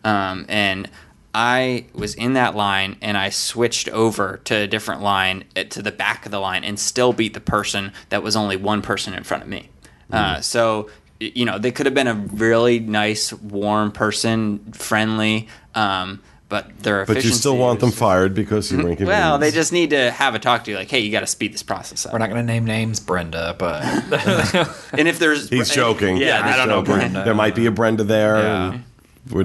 Um, 0.05 0.45
and 0.47 0.89
I 1.33 1.85
was 1.93 2.13
in 2.15 2.33
that 2.33 2.55
line 2.55 2.97
and 3.01 3.17
I 3.17 3.29
switched 3.29 3.89
over 3.89 4.39
to 4.45 4.55
a 4.55 4.67
different 4.67 5.01
line 5.01 5.45
uh, 5.55 5.63
to 5.63 5.81
the 5.81 5.91
back 5.91 6.25
of 6.25 6.31
the 6.31 6.39
line 6.39 6.63
and 6.63 6.79
still 6.79 7.11
beat 7.13 7.33
the 7.33 7.39
person 7.41 7.91
that 8.09 8.21
was 8.21 8.35
only 8.35 8.55
one 8.55 8.81
person 8.81 9.13
in 9.13 9.23
front 9.23 9.43
of 9.43 9.49
me. 9.49 9.69
Uh, 10.11 10.39
so, 10.41 10.91
you 11.19 11.43
know, 11.43 11.57
they 11.57 11.71
could 11.71 11.87
have 11.87 11.95
been 11.95 12.05
a 12.07 12.13
really 12.13 12.79
nice, 12.79 13.33
warm 13.33 13.91
person, 13.91 14.59
friendly, 14.73 15.47
um, 15.73 16.21
but 16.49 16.83
their 16.83 17.03
But 17.07 17.23
you 17.23 17.31
still 17.31 17.57
want 17.57 17.79
them 17.79 17.89
fired 17.89 18.35
because 18.35 18.71
you 18.71 18.77
were 18.77 18.89
inconvenienced. 18.89 19.07
Well, 19.07 19.39
they 19.39 19.49
just 19.49 19.73
need 19.73 19.89
to 19.89 20.11
have 20.11 20.35
a 20.35 20.39
talk 20.39 20.65
to 20.65 20.71
you, 20.71 20.77
like, 20.77 20.91
hey, 20.91 20.99
you 20.99 21.11
got 21.11 21.21
to 21.21 21.27
speed 21.27 21.51
this 21.51 21.63
process 21.63 22.05
up. 22.05 22.13
we're 22.13 22.19
not 22.19 22.29
going 22.29 22.45
to 22.45 22.53
name 22.53 22.63
names 22.65 22.99
brenda 22.99 23.55
but 23.57 23.81
And 24.93 25.07
if 25.07 25.17
there's, 25.17 25.49
He's 25.49 25.71
joking. 25.71 26.17
yeah, 26.17 26.45
I 26.45 26.55
don't 26.55 26.67
know. 26.67 26.83
Brenda. 26.83 27.23
There 27.23 27.33
might 27.33 27.55
be 27.55 27.65
a 27.65 27.71
Brenda 27.71 28.03
there. 28.03 28.37
Yeah. 28.37 28.77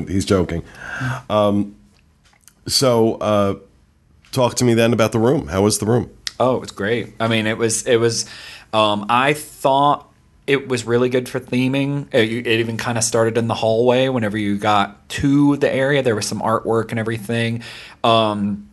he's 0.06 0.26
joking. 0.26 0.62
Um, 1.30 1.76
so, 2.68 3.14
uh, 3.16 3.54
talk 4.32 4.54
to 4.56 4.64
me 4.64 4.74
then 4.74 4.92
about 4.92 5.12
the 5.12 5.18
room. 5.18 5.48
How 5.48 5.62
was 5.62 5.78
the 5.78 5.86
room? 5.86 6.10
Oh, 6.40 6.62
it's 6.62 6.72
great. 6.72 7.14
I 7.18 7.28
mean, 7.28 7.46
it 7.46 7.58
was 7.58 7.86
it 7.86 7.96
was. 7.96 8.26
Um, 8.72 9.06
I 9.08 9.32
thought 9.32 10.08
it 10.46 10.68
was 10.68 10.84
really 10.84 11.08
good 11.08 11.28
for 11.28 11.40
theming. 11.40 12.08
It, 12.12 12.46
it 12.46 12.60
even 12.60 12.76
kind 12.76 12.96
of 12.96 13.04
started 13.04 13.36
in 13.36 13.48
the 13.48 13.54
hallway. 13.54 14.08
Whenever 14.08 14.38
you 14.38 14.56
got 14.58 15.08
to 15.10 15.56
the 15.56 15.72
area, 15.72 16.02
there 16.02 16.14
was 16.14 16.26
some 16.26 16.40
artwork 16.40 16.90
and 16.90 16.98
everything. 16.98 17.62
Um, 18.04 18.67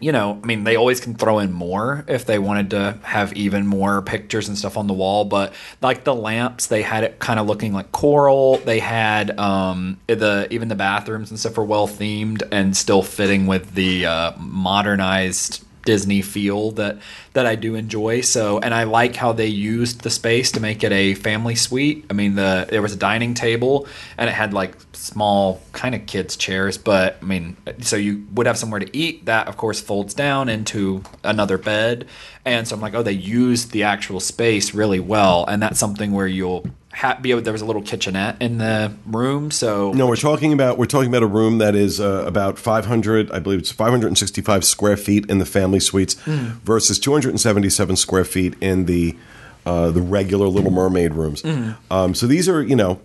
you 0.00 0.12
know, 0.12 0.40
I 0.42 0.46
mean, 0.46 0.64
they 0.64 0.76
always 0.76 0.98
can 0.98 1.14
throw 1.14 1.38
in 1.38 1.52
more 1.52 2.04
if 2.08 2.24
they 2.24 2.38
wanted 2.38 2.70
to 2.70 2.98
have 3.02 3.34
even 3.34 3.66
more 3.66 4.00
pictures 4.00 4.48
and 4.48 4.56
stuff 4.56 4.78
on 4.78 4.86
the 4.86 4.94
wall. 4.94 5.26
But 5.26 5.52
like 5.82 6.04
the 6.04 6.14
lamps, 6.14 6.66
they 6.66 6.80
had 6.80 7.04
it 7.04 7.18
kind 7.18 7.38
of 7.38 7.46
looking 7.46 7.74
like 7.74 7.92
coral. 7.92 8.56
They 8.56 8.78
had 8.78 9.38
um, 9.38 10.00
the 10.06 10.48
even 10.50 10.68
the 10.68 10.74
bathrooms 10.74 11.30
and 11.30 11.38
stuff 11.38 11.56
were 11.56 11.64
well 11.64 11.86
themed 11.86 12.42
and 12.50 12.74
still 12.74 13.02
fitting 13.02 13.46
with 13.46 13.74
the 13.74 14.06
uh, 14.06 14.32
modernized 14.38 15.64
Disney 15.84 16.22
feel 16.22 16.72
that 16.72 16.98
that 17.32 17.46
I 17.46 17.54
do 17.54 17.74
enjoy. 17.74 18.22
So, 18.22 18.58
and 18.58 18.74
I 18.74 18.84
like 18.84 19.16
how 19.16 19.32
they 19.32 19.46
used 19.46 20.02
the 20.02 20.10
space 20.10 20.52
to 20.52 20.60
make 20.60 20.82
it 20.82 20.92
a 20.92 21.14
family 21.14 21.54
suite. 21.54 22.04
I 22.10 22.12
mean, 22.12 22.34
the 22.34 22.66
there 22.68 22.82
was 22.82 22.92
a 22.92 22.96
dining 22.96 23.34
table 23.34 23.86
and 24.18 24.28
it 24.28 24.32
had 24.32 24.52
like 24.52 24.74
small 24.92 25.60
kind 25.72 25.94
of 25.94 26.06
kids 26.06 26.36
chairs, 26.36 26.76
but 26.78 27.18
I 27.22 27.24
mean, 27.24 27.56
so 27.80 27.96
you 27.96 28.26
would 28.34 28.46
have 28.46 28.58
somewhere 28.58 28.80
to 28.80 28.96
eat. 28.96 29.26
That 29.26 29.48
of 29.48 29.56
course 29.56 29.80
folds 29.80 30.14
down 30.14 30.48
into 30.48 31.02
another 31.24 31.58
bed, 31.58 32.06
and 32.44 32.66
so 32.66 32.74
I'm 32.74 32.80
like, 32.80 32.94
oh, 32.94 33.02
they 33.02 33.12
used 33.12 33.72
the 33.72 33.84
actual 33.84 34.20
space 34.20 34.74
really 34.74 35.00
well, 35.00 35.44
and 35.46 35.62
that's 35.62 35.78
something 35.78 36.12
where 36.12 36.26
you'll 36.26 36.66
ha- 36.92 37.18
be 37.20 37.30
able. 37.30 37.42
There 37.42 37.52
was 37.52 37.62
a 37.62 37.66
little 37.66 37.82
kitchenette 37.82 38.36
in 38.40 38.58
the 38.58 38.92
room, 39.06 39.50
so 39.50 39.92
No, 39.92 40.06
we're 40.06 40.16
talking 40.16 40.52
about 40.52 40.78
we're 40.78 40.86
talking 40.86 41.08
about 41.08 41.22
a 41.22 41.26
room 41.26 41.58
that 41.58 41.74
is 41.74 42.00
uh, 42.00 42.24
about 42.26 42.58
500, 42.58 43.30
I 43.32 43.38
believe 43.38 43.58
it's 43.60 43.70
565 43.72 44.64
square 44.64 44.96
feet 44.96 45.28
in 45.30 45.38
the 45.38 45.46
family 45.46 45.80
suites 45.80 46.14
Hmm. 46.24 46.58
versus 46.64 46.98
277 46.98 47.96
square 47.96 48.24
feet 48.24 48.54
in 48.60 48.86
the 48.86 49.16
uh, 49.66 49.90
the 49.90 50.00
regular 50.02 50.48
Little 50.48 50.70
Mermaid 50.70 51.14
rooms. 51.14 51.44
Um, 51.90 52.14
so 52.14 52.26
these 52.26 52.48
are 52.48 52.62
you 52.62 52.76
know 52.76 52.98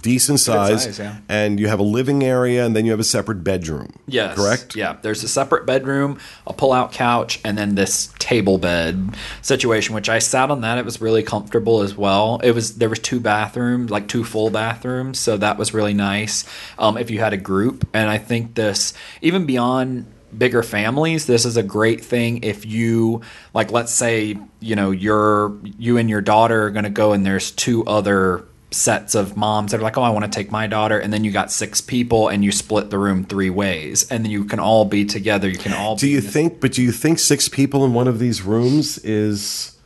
decent 0.00 0.40
size, 0.40 0.84
size, 0.84 0.98
yeah. 0.98 1.18
and 1.28 1.60
you 1.60 1.68
have 1.68 1.78
a 1.78 1.84
living 1.84 2.22
area, 2.22 2.64
and 2.64 2.74
then 2.74 2.84
you 2.84 2.90
have 2.90 3.00
a 3.00 3.04
separate 3.04 3.44
bedroom. 3.44 3.92
Yes. 4.06 4.36
correct. 4.36 4.76
Yeah. 4.76 4.96
There's 5.00 5.22
a 5.22 5.28
separate 5.28 5.66
bedroom, 5.66 6.18
a 6.46 6.52
pull-out 6.52 6.92
couch, 6.92 7.40
and 7.44 7.56
then 7.56 7.74
this 7.74 8.12
table 8.18 8.58
bed 8.58 9.16
situation, 9.42 9.94
which 9.94 10.08
I 10.08 10.18
sat 10.18 10.50
on 10.50 10.62
that. 10.62 10.78
It 10.78 10.84
was 10.84 11.00
really 11.00 11.22
comfortable 11.22 11.82
as 11.82 11.96
well. 11.96 12.40
It 12.42 12.52
was 12.52 12.78
there 12.78 12.88
was 12.88 12.98
two 12.98 13.20
bathrooms, 13.20 13.90
like 13.90 14.08
two 14.08 14.24
full 14.24 14.50
bathrooms, 14.50 15.18
so 15.18 15.36
that 15.36 15.58
was 15.58 15.72
really 15.72 15.94
nice. 15.94 16.44
Um, 16.78 16.96
if 16.96 17.10
you 17.10 17.20
had 17.20 17.32
a 17.32 17.38
group, 17.38 17.88
and 17.94 18.10
I 18.10 18.18
think 18.18 18.54
this 18.54 18.94
even 19.22 19.46
beyond 19.46 20.06
bigger 20.36 20.64
families 20.64 21.26
this 21.26 21.44
is 21.44 21.56
a 21.56 21.62
great 21.62 22.04
thing 22.04 22.42
if 22.42 22.66
you 22.66 23.20
like 23.52 23.70
let's 23.70 23.92
say 23.92 24.36
you 24.58 24.74
know 24.74 24.90
you're 24.90 25.56
you 25.78 25.96
and 25.96 26.10
your 26.10 26.20
daughter 26.20 26.64
are 26.64 26.70
going 26.70 26.82
to 26.82 26.90
go 26.90 27.12
and 27.12 27.24
there's 27.24 27.52
two 27.52 27.84
other 27.84 28.44
sets 28.74 29.14
of 29.14 29.36
moms 29.36 29.72
that 29.72 29.80
are 29.80 29.82
like, 29.82 29.96
oh, 29.96 30.02
I 30.02 30.10
want 30.10 30.24
to 30.24 30.30
take 30.30 30.50
my 30.50 30.66
daughter, 30.66 30.98
and 30.98 31.12
then 31.12 31.24
you 31.24 31.30
got 31.30 31.50
six 31.50 31.80
people, 31.80 32.28
and 32.28 32.44
you 32.44 32.52
split 32.52 32.90
the 32.90 32.98
room 32.98 33.24
three 33.24 33.50
ways, 33.50 34.10
and 34.10 34.24
then 34.24 34.30
you 34.30 34.44
can 34.44 34.60
all 34.60 34.84
be 34.84 35.04
together. 35.04 35.48
You 35.48 35.58
can 35.58 35.72
all. 35.72 35.96
Do 35.96 36.06
be 36.06 36.12
you 36.12 36.20
think? 36.20 36.60
But 36.60 36.72
do 36.72 36.82
you 36.82 36.92
think 36.92 37.18
six 37.18 37.48
people 37.48 37.84
in 37.84 37.94
one 37.94 38.08
of 38.08 38.18
these 38.18 38.42
rooms 38.42 38.98
is 38.98 39.76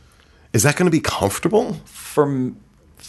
is 0.51 0.63
that 0.63 0.75
going 0.75 0.87
to 0.87 0.91
be 0.91 1.01
comfortable? 1.01 1.77
for 2.19 2.51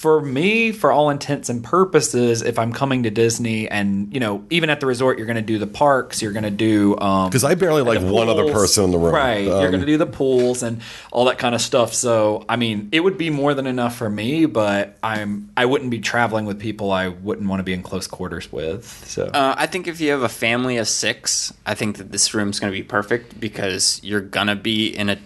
for 0.01 0.19
me, 0.23 0.73
for 0.73 0.91
all 0.91 1.11
intents 1.11 1.51
and 1.51 1.63
purposes, 1.63 2.41
if 2.41 2.59
I'm 2.59 2.73
coming 2.73 3.03
to 3.03 3.11
Disney, 3.11 3.69
and 3.69 4.11
you 4.15 4.19
know, 4.19 4.43
even 4.49 4.71
at 4.71 4.81
the 4.81 4.87
resort, 4.87 5.19
you're 5.19 5.27
going 5.27 5.37
to 5.37 5.43
do 5.43 5.59
the 5.59 5.67
parks, 5.67 6.23
you're 6.23 6.33
going 6.33 6.45
to 6.45 6.51
do 6.51 6.97
um, 6.99 7.29
Because 7.29 7.45
I 7.45 7.55
barely 7.55 7.83
like 7.83 8.01
the 8.01 8.11
one 8.11 8.31
other 8.31 8.51
person 8.51 8.85
in 8.85 8.91
the 8.93 8.99
room. 8.99 9.15
Right. 9.15 9.45
You're 9.45 9.57
Um, 9.67 9.71
going 9.71 9.81
to 9.81 9.87
do 9.87 9.99
the 9.99 10.07
pools 10.07 10.63
and 10.63 10.81
all 11.13 11.27
that 11.27 11.37
kind 11.37 11.55
of 11.55 11.61
stuff. 11.61 11.93
So, 11.93 12.47
I 12.49 12.57
mean, 12.57 12.89
it 12.93 13.01
would 13.01 13.19
be 13.19 13.29
more 13.29 13.53
than 13.53 13.67
enough 13.67 13.95
for 13.95 14.09
me, 14.09 14.47
but 14.47 14.97
I'm 15.03 15.51
I 15.55 15.67
wouldn't 15.67 15.91
be 15.91 15.99
traveling 16.01 16.47
with 16.47 16.59
people 16.59 16.93
I 16.93 17.09
wouldn't 17.09 17.47
want 17.47 17.61
to 17.61 17.65
be 17.65 17.75
in 17.75 17.83
close 17.83 18.07
quarters 18.07 18.51
with. 18.51 18.87
So, 19.07 19.27
Uh, 19.27 19.55
I 19.59 19.67
think 19.67 19.87
if 19.87 20.01
you 20.01 20.13
have 20.13 20.23
a 20.23 20.31
family 20.31 20.79
of 20.79 20.89
six, 20.89 21.53
I 21.67 21.75
think 21.75 21.99
that 21.99 22.11
this 22.11 22.33
room's 22.33 22.59
going 22.59 22.73
to 22.73 22.79
be 22.79 22.83
perfect 22.83 23.39
because 23.39 24.01
you're 24.03 24.23
gonna 24.23 24.57
be 24.57 24.87
in 24.87 25.11
a, 25.11 25.19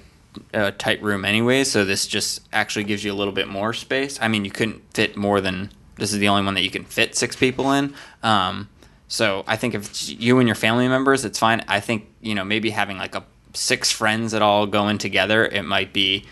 a 0.53 0.73
tight 0.73 1.03
room 1.03 1.25
anyway. 1.25 1.65
So 1.65 1.85
this 1.85 2.07
just 2.07 2.41
actually 2.53 2.85
gives 2.85 3.05
you 3.05 3.13
a 3.13 3.15
little 3.15 3.33
bit 3.33 3.49
more 3.49 3.73
space. 3.73 4.19
I 4.21 4.29
mean, 4.29 4.45
you 4.45 4.51
couldn't 4.51 4.83
fit 4.95 5.17
more 5.17 5.41
than 5.41 5.71
this 5.97 6.13
is 6.13 6.19
the 6.19 6.29
only 6.29 6.45
one 6.45 6.55
that 6.55 6.63
you 6.63 6.71
can 6.71 6.85
fit 6.85 7.15
six 7.15 7.37
people 7.37 7.73
in. 7.73 7.95
Um, 8.23 8.69
so 9.09 9.45
I 9.47 9.57
think 9.57 9.75
if 9.75 10.09
you 10.09 10.39
and 10.39 10.49
your 10.49 10.57
family 10.57 10.89
members, 10.89 11.25
it's 11.25 11.39
fine. 11.39 11.65
I 11.69 11.81
think 11.81 12.09
you 12.21 12.35
know 12.35 12.45
maybe 12.45 12.71
having 12.71 12.99
like 12.99 13.15
a 13.15 13.25
six 13.53 13.93
friends 13.93 14.33
that 14.33 14.43
all 14.43 14.67
go 14.67 14.89
in 14.89 14.99
together, 14.99 15.45
it 15.45 15.63
might 15.63 15.93
be 15.93 16.25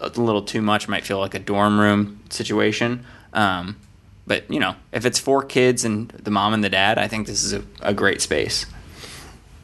a 0.00 0.08
little 0.08 0.42
too 0.42 0.62
much. 0.62 0.88
Might 0.88 1.04
feel 1.04 1.18
like 1.18 1.34
a 1.34 1.38
dorm 1.38 1.78
room 1.78 2.20
situation. 2.30 3.04
Um, 3.32 3.76
but 4.26 4.50
you 4.50 4.60
know, 4.60 4.76
if 4.92 5.04
it's 5.04 5.18
four 5.18 5.42
kids 5.42 5.84
and 5.84 6.08
the 6.10 6.30
mom 6.30 6.54
and 6.54 6.64
the 6.64 6.70
dad, 6.70 6.98
I 6.98 7.08
think 7.08 7.26
this 7.26 7.42
is 7.42 7.52
a, 7.52 7.62
a 7.80 7.92
great 7.92 8.22
space. 8.22 8.66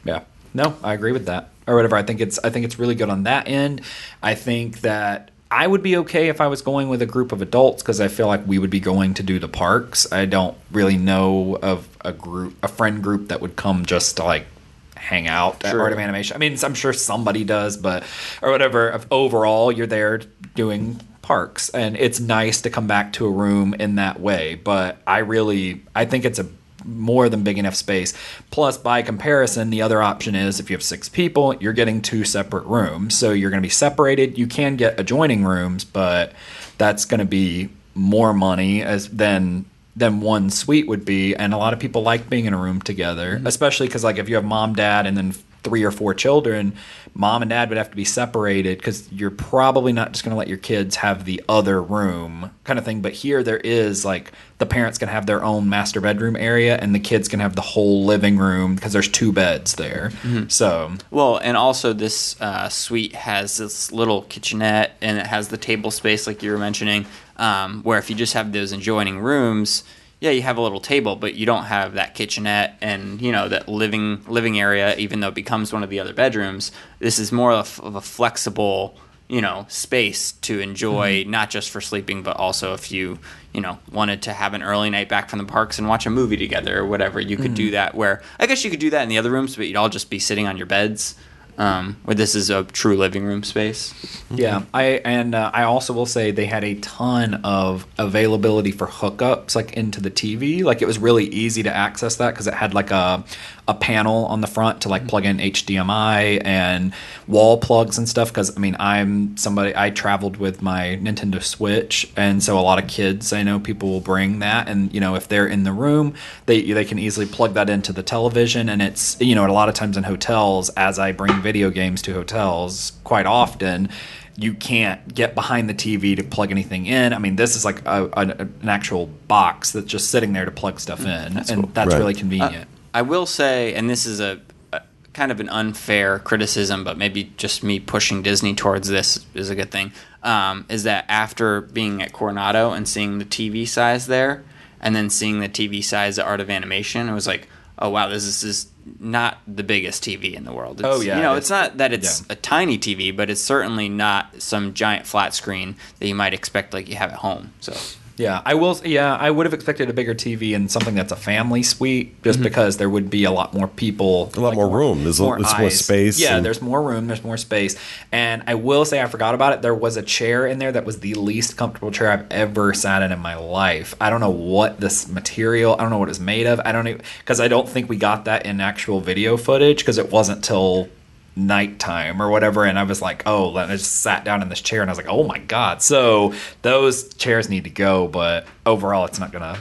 Yeah. 0.03 0.23
No, 0.53 0.75
I 0.83 0.93
agree 0.93 1.13
with 1.13 1.25
that. 1.25 1.49
Or 1.71 1.75
whatever. 1.75 1.95
I 1.95 2.03
think 2.03 2.19
it's 2.19 2.37
I 2.43 2.49
think 2.49 2.65
it's 2.65 2.77
really 2.77 2.95
good 2.95 3.09
on 3.09 3.23
that 3.23 3.47
end. 3.47 3.79
I 4.21 4.35
think 4.35 4.81
that 4.81 5.31
I 5.49 5.65
would 5.65 5.81
be 5.81 5.95
okay 5.97 6.27
if 6.27 6.41
I 6.41 6.47
was 6.47 6.61
going 6.61 6.89
with 6.89 7.01
a 7.01 7.05
group 7.05 7.31
of 7.31 7.41
adults 7.41 7.81
because 7.81 8.01
I 8.01 8.09
feel 8.09 8.27
like 8.27 8.45
we 8.45 8.59
would 8.59 8.69
be 8.69 8.81
going 8.81 9.13
to 9.15 9.23
do 9.23 9.39
the 9.39 9.47
parks. 9.47 10.11
I 10.11 10.25
don't 10.25 10.57
really 10.71 10.97
know 10.97 11.57
of 11.61 11.87
a 12.01 12.11
group, 12.11 12.55
a 12.61 12.67
friend 12.67 13.01
group 13.01 13.29
that 13.29 13.39
would 13.39 13.55
come 13.55 13.85
just 13.85 14.17
to 14.17 14.25
like 14.25 14.47
hang 14.95 15.29
out 15.29 15.63
at 15.63 15.73
Art 15.73 15.93
of 15.93 15.99
Animation. 15.99 16.35
I 16.35 16.39
mean, 16.39 16.57
I'm 16.61 16.73
sure 16.73 16.91
somebody 16.91 17.45
does, 17.45 17.77
but 17.77 18.03
or 18.41 18.51
whatever. 18.51 19.01
Overall, 19.09 19.71
you're 19.71 19.87
there 19.87 20.19
doing 20.55 20.99
parks, 21.21 21.69
and 21.69 21.95
it's 21.95 22.19
nice 22.19 22.61
to 22.61 22.69
come 22.69 22.87
back 22.87 23.13
to 23.13 23.25
a 23.25 23.31
room 23.31 23.73
in 23.73 23.95
that 23.95 24.19
way. 24.19 24.55
But 24.55 25.01
I 25.07 25.19
really, 25.19 25.83
I 25.95 26.03
think 26.03 26.25
it's 26.25 26.39
a 26.39 26.47
more 26.85 27.29
than 27.29 27.43
big 27.43 27.57
enough 27.57 27.75
space. 27.75 28.13
Plus, 28.49 28.77
by 28.77 29.01
comparison, 29.01 29.69
the 29.69 29.81
other 29.81 30.01
option 30.01 30.35
is 30.35 30.59
if 30.59 30.69
you 30.69 30.75
have 30.75 30.83
six 30.83 31.09
people, 31.09 31.55
you're 31.55 31.73
getting 31.73 32.01
two 32.01 32.23
separate 32.23 32.65
rooms. 32.65 33.17
So 33.17 33.31
you're 33.31 33.49
going 33.49 33.61
to 33.61 33.65
be 33.65 33.69
separated. 33.69 34.37
You 34.37 34.47
can 34.47 34.75
get 34.75 34.99
adjoining 34.99 35.43
rooms, 35.43 35.83
but 35.83 36.33
that's 36.77 37.05
going 37.05 37.19
to 37.19 37.25
be 37.25 37.69
more 37.93 38.33
money 38.33 38.81
as 38.81 39.09
than 39.09 39.65
than 39.95 40.21
one 40.21 40.49
suite 40.49 40.87
would 40.87 41.03
be. 41.03 41.35
And 41.35 41.53
a 41.53 41.57
lot 41.57 41.73
of 41.73 41.79
people 41.79 42.01
like 42.01 42.29
being 42.29 42.45
in 42.45 42.53
a 42.53 42.57
room 42.57 42.81
together, 42.81 43.35
mm-hmm. 43.35 43.47
especially 43.47 43.87
because 43.87 44.03
like 44.03 44.17
if 44.17 44.29
you 44.29 44.35
have 44.35 44.45
mom, 44.45 44.73
dad, 44.73 45.05
and 45.05 45.17
then 45.17 45.33
three 45.63 45.83
or 45.83 45.91
four 45.91 46.13
children, 46.13 46.73
mom 47.13 47.41
and 47.41 47.49
dad 47.49 47.69
would 47.69 47.77
have 47.77 47.89
to 47.89 47.95
be 47.95 48.05
separated 48.05 48.77
because 48.77 49.11
you're 49.11 49.29
probably 49.29 49.93
not 49.93 50.11
just 50.11 50.23
going 50.23 50.31
to 50.31 50.37
let 50.37 50.47
your 50.47 50.57
kids 50.57 50.97
have 50.97 51.25
the 51.25 51.43
other 51.47 51.81
room 51.81 52.51
kind 52.63 52.79
of 52.79 52.85
thing. 52.85 53.01
But 53.01 53.13
here 53.13 53.43
there 53.43 53.57
is 53.57 54.03
like 54.05 54.31
the 54.57 54.65
parents 54.65 54.97
can 54.97 55.07
have 55.09 55.25
their 55.25 55.43
own 55.43 55.69
master 55.69 56.01
bedroom 56.01 56.35
area 56.35 56.77
and 56.77 56.93
the 56.95 56.99
kids 56.99 57.27
can 57.27 57.39
have 57.39 57.55
the 57.55 57.61
whole 57.61 58.05
living 58.05 58.37
room 58.37 58.75
because 58.75 58.93
there's 58.93 59.07
two 59.09 59.31
beds 59.31 59.75
there. 59.75 60.11
So 60.47 60.93
Well, 61.11 61.37
and 61.37 61.57
also 61.57 61.93
this 61.93 62.39
uh, 62.41 62.69
suite 62.69 63.15
has 63.15 63.57
this 63.57 63.91
little 63.91 64.23
kitchenette, 64.23 64.95
and 65.01 65.17
it 65.17 65.27
has 65.27 65.49
the 65.49 65.57
table 65.57 65.91
space, 65.91 66.27
like 66.27 66.41
you 66.43 66.51
were 66.51 66.57
mentioning. 66.57 67.05
Um, 67.37 67.81
where 67.81 67.97
if 67.97 68.09
you 68.09 68.15
just 68.15 68.33
have 68.33 68.51
those 68.51 68.71
adjoining 68.71 69.19
rooms, 69.19 69.83
yeah, 70.21 70.29
you 70.29 70.43
have 70.43 70.57
a 70.57 70.61
little 70.61 70.79
table, 70.79 71.15
but 71.15 71.33
you 71.33 71.47
don't 71.47 71.63
have 71.63 71.95
that 71.95 72.13
kitchenette 72.13 72.77
and 72.79 73.19
you 73.19 73.31
know 73.31 73.49
that 73.49 73.67
living 73.67 74.23
living 74.27 74.59
area. 74.59 74.95
Even 74.97 75.19
though 75.19 75.29
it 75.29 75.35
becomes 75.35 75.73
one 75.73 75.83
of 75.83 75.89
the 75.89 75.99
other 75.99 76.13
bedrooms, 76.13 76.71
this 76.99 77.17
is 77.17 77.31
more 77.31 77.51
of, 77.51 77.79
of 77.83 77.95
a 77.95 78.01
flexible, 78.01 78.95
you 79.27 79.41
know, 79.41 79.65
space 79.67 80.33
to 80.33 80.59
enjoy, 80.59 81.23
mm-hmm. 81.23 81.31
not 81.31 81.49
just 81.49 81.71
for 81.71 81.81
sleeping, 81.81 82.21
but 82.21 82.37
also 82.37 82.75
if 82.75 82.91
you 82.91 83.17
you 83.51 83.61
know 83.61 83.79
wanted 83.91 84.21
to 84.21 84.31
have 84.31 84.53
an 84.53 84.61
early 84.61 84.91
night 84.91 85.09
back 85.09 85.27
from 85.27 85.39
the 85.39 85.45
parks 85.45 85.79
and 85.79 85.89
watch 85.89 86.05
a 86.05 86.11
movie 86.11 86.37
together 86.37 86.77
or 86.77 86.85
whatever, 86.85 87.19
you 87.19 87.35
could 87.35 87.55
do 87.55 87.65
mm-hmm. 87.65 87.71
that. 87.71 87.95
Where 87.95 88.21
I 88.39 88.45
guess 88.45 88.63
you 88.63 88.69
could 88.69 88.79
do 88.79 88.91
that 88.91 89.01
in 89.01 89.09
the 89.09 89.17
other 89.17 89.31
rooms, 89.31 89.55
but 89.55 89.65
you'd 89.65 89.75
all 89.75 89.89
just 89.89 90.11
be 90.11 90.19
sitting 90.19 90.45
on 90.45 90.55
your 90.55 90.67
beds. 90.67 91.15
Um, 91.57 91.97
where 92.05 92.15
this 92.15 92.33
is 92.33 92.49
a 92.49 92.63
true 92.63 92.97
living 92.97 93.23
room 93.23 93.43
space. 93.43 93.93
Yeah, 94.31 94.63
I 94.73 95.01
and 95.05 95.35
uh, 95.35 95.51
I 95.53 95.63
also 95.63 95.93
will 95.93 96.05
say 96.05 96.31
they 96.31 96.45
had 96.45 96.63
a 96.63 96.75
ton 96.75 97.35
of 97.43 97.85
availability 97.97 98.71
for 98.71 98.87
hookups 98.87 99.55
like 99.55 99.73
into 99.73 100.01
the 100.01 100.11
TV. 100.11 100.63
Like 100.63 100.81
it 100.81 100.85
was 100.85 100.97
really 100.97 101.25
easy 101.25 101.63
to 101.63 101.75
access 101.75 102.15
that 102.15 102.31
because 102.31 102.47
it 102.47 102.53
had 102.53 102.73
like 102.73 102.91
a 102.91 103.23
a 103.67 103.73
panel 103.73 104.25
on 104.25 104.41
the 104.41 104.47
front 104.47 104.81
to 104.81 104.89
like 104.89 105.07
plug 105.07 105.25
in 105.25 105.37
HDMI 105.37 106.41
and 106.45 106.93
wall 107.27 107.57
plugs 107.57 107.97
and 107.97 108.07
stuff. 108.07 108.29
Because 108.29 108.55
I 108.55 108.59
mean, 108.59 108.75
I'm 108.79 109.37
somebody 109.37 109.73
I 109.75 109.89
traveled 109.89 110.37
with 110.37 110.61
my 110.61 110.99
Nintendo 111.01 111.41
Switch, 111.41 112.11
and 112.15 112.43
so 112.43 112.57
a 112.57 112.61
lot 112.61 112.81
of 112.81 112.89
kids 112.89 113.33
I 113.33 113.43
know 113.43 113.59
people 113.59 113.89
will 113.89 114.01
bring 114.01 114.39
that, 114.39 114.67
and 114.67 114.93
you 114.93 114.99
know 114.99 115.15
if 115.15 115.27
they're 115.27 115.47
in 115.47 115.63
the 115.63 115.73
room, 115.73 116.13
they 116.45 116.61
they 116.61 116.85
can 116.85 116.99
easily 116.99 117.25
plug 117.25 117.53
that 117.53 117.69
into 117.69 117.93
the 117.93 118.03
television, 118.03 118.69
and 118.69 118.81
it's 118.81 119.19
you 119.21 119.35
know 119.35 119.45
a 119.45 119.51
lot 119.51 119.69
of 119.69 119.75
times 119.75 119.97
in 119.97 120.03
hotels 120.03 120.69
as 120.71 120.99
I 120.99 121.11
bring 121.11 121.41
video 121.41 121.69
games 121.69 122.01
to 122.03 122.13
hotels 122.13 122.93
quite 123.03 123.25
often 123.25 123.89
you 124.37 124.53
can't 124.53 125.13
get 125.13 125.35
behind 125.35 125.69
the 125.69 125.73
TV 125.73 126.15
to 126.15 126.23
plug 126.23 126.51
anything 126.51 126.85
in. 126.85 127.13
I 127.13 127.19
mean, 127.19 127.35
this 127.35 127.55
is 127.55 127.65
like 127.65 127.85
a, 127.85 128.09
an, 128.17 128.31
an 128.31 128.69
actual 128.69 129.07
box 129.27 129.71
that's 129.71 129.85
just 129.85 130.09
sitting 130.09 130.33
there 130.33 130.45
to 130.45 130.51
plug 130.51 130.79
stuff 130.79 131.01
mm. 131.01 131.27
in, 131.27 131.37
and 131.37 131.73
that's 131.73 131.91
Right. 131.91 131.99
really 131.99 132.13
convenient. 132.13 132.67
I 132.93 133.01
will 133.03 133.25
say, 133.25 133.73
and 133.73 133.89
this 133.89 134.05
is 134.05 134.19
a, 134.19 134.41
a 134.73 134.81
kind 135.13 135.31
of 135.31 135.39
an 135.39 135.49
unfair 135.49 136.19
criticism, 136.19 136.83
but 136.83 136.97
maybe 136.97 137.31
just 137.37 137.63
me 137.63 137.79
pushing 137.79 138.21
Disney 138.21 138.53
towards 138.55 138.87
this 138.87 139.25
is 139.33 139.49
a 139.49 139.55
good 139.55 139.71
thing. 139.71 139.91
Um, 140.23 140.65
is 140.69 140.83
that 140.83 141.05
after 141.07 141.61
being 141.61 142.01
at 142.01 142.13
Coronado 142.13 142.71
and 142.71 142.87
seeing 142.87 143.17
the 143.17 143.25
TV 143.25 143.67
size 143.67 144.07
there, 144.07 144.43
and 144.79 144.95
then 144.95 145.09
seeing 145.09 145.39
the 145.39 145.49
TV 145.49 145.83
size 145.83 146.17
at 146.19 146.25
Art 146.25 146.39
of 146.39 146.49
Animation, 146.49 147.07
it 147.07 147.13
was 147.13 147.27
like, 147.27 147.47
oh 147.79 147.89
wow, 147.89 148.07
this 148.07 148.23
is, 148.25 148.41
this 148.41 148.65
is 148.65 148.71
not 148.99 149.37
the 149.47 149.63
biggest 149.63 150.03
TV 150.03 150.33
in 150.33 150.43
the 150.43 150.51
world. 150.53 150.79
It's, 150.79 150.87
Oh, 150.87 151.01
yeah, 151.01 151.17
you 151.17 151.21
know, 151.23 151.31
it's- 151.31 151.43
it's 151.43 151.49
not 151.49 151.77
that 151.77 151.93
it's 151.93 152.21
yeah. 152.21 152.27
a 152.33 152.35
tiny 152.35 152.77
TV, 152.77 153.15
but 153.15 153.29
it's 153.29 153.41
certainly 153.41 153.89
not 153.89 154.41
some 154.41 154.73
giant 154.73 155.05
flat 155.07 155.33
screen 155.33 155.75
that 155.99 156.07
you 156.07 156.15
might 156.15 156.33
expect 156.33 156.73
like 156.73 156.89
you 156.89 156.95
have 156.95 157.11
at 157.11 157.17
home. 157.19 157.53
So. 157.61 157.73
Yeah, 158.17 158.41
I 158.45 158.53
will. 158.55 158.79
Yeah, 158.85 159.15
I 159.15 159.31
would 159.31 159.45
have 159.45 159.53
expected 159.53 159.89
a 159.89 159.93
bigger 159.93 160.13
TV 160.13 160.55
and 160.55 160.69
something 160.71 160.95
that's 160.95 161.11
a 161.11 161.15
family 161.15 161.63
suite, 161.63 162.21
just 162.23 162.41
because 162.41 162.77
there 162.77 162.89
would 162.89 163.09
be 163.09 163.23
a 163.23 163.31
lot 163.31 163.53
more 163.53 163.67
people, 163.67 164.27
Mm-hmm. 164.27 164.39
A 164.39 164.43
lot 164.43 164.53
more 164.55 164.69
room. 164.69 165.03
There's 165.03 165.19
a- 165.19 165.23
there's 165.23 165.57
more 165.59 165.69
space 165.69 166.19
Yeah, 166.19 166.35
and- 166.37 166.45
there's 166.45 166.61
more 166.61 166.81
room. 166.81 167.07
There's 167.07 167.23
more 167.23 167.37
space, 167.37 167.75
and 168.11 168.43
I 168.47 168.55
will 168.55 168.85
say 168.85 169.01
I 169.01 169.05
forgot 169.07 169.33
about 169.35 169.53
it. 169.53 169.61
There 169.61 169.73
was 169.75 169.97
a 169.97 170.01
chair 170.01 170.45
in 170.47 170.59
there 170.59 170.71
that 170.71 170.85
was 170.85 170.99
the 170.99 171.13
least 171.15 171.57
comfortable 171.57 171.91
chair 171.91 172.11
I've 172.11 172.25
ever 172.31 172.73
sat 172.73 173.01
in 173.03 173.11
in 173.11 173.19
my 173.19 173.35
life. 173.35 173.95
I 174.01 174.09
don't 174.09 174.19
know 174.19 174.29
what 174.29 174.79
this 174.79 175.07
material. 175.07 175.75
I 175.77 175.81
don't 175.81 175.89
know 175.89 175.97
what 175.99 176.09
it's 176.09 176.19
made 176.19 176.45
of. 176.47 176.59
I 176.65 176.71
don't 176.71 176.87
even 176.87 177.01
because 177.19 177.39
I 177.39 177.47
don't 177.47 177.67
think 177.69 177.89
we 177.89 177.97
got 177.97 178.25
that 178.25 178.45
in 178.45 178.59
actual 178.61 179.01
video 179.01 179.37
footage 179.37 179.79
because 179.79 179.97
it 179.97 180.11
wasn't 180.11 180.43
till 180.43 180.89
nighttime 181.35 182.21
or 182.21 182.29
whatever 182.29 182.65
and 182.65 182.77
i 182.77 182.83
was 182.83 183.01
like 183.01 183.23
oh 183.25 183.49
and 183.57 183.71
i 183.71 183.75
just 183.77 183.91
sat 184.01 184.25
down 184.25 184.41
in 184.41 184.49
this 184.49 184.59
chair 184.61 184.81
and 184.81 184.89
i 184.89 184.91
was 184.91 184.97
like 184.97 185.07
oh 185.09 185.23
my 185.23 185.39
god 185.39 185.81
so 185.81 186.33
those 186.61 187.13
chairs 187.13 187.49
need 187.49 187.63
to 187.63 187.69
go 187.69 188.07
but 188.07 188.45
overall 188.65 189.05
it's 189.05 189.19
not 189.19 189.31
gonna 189.31 189.57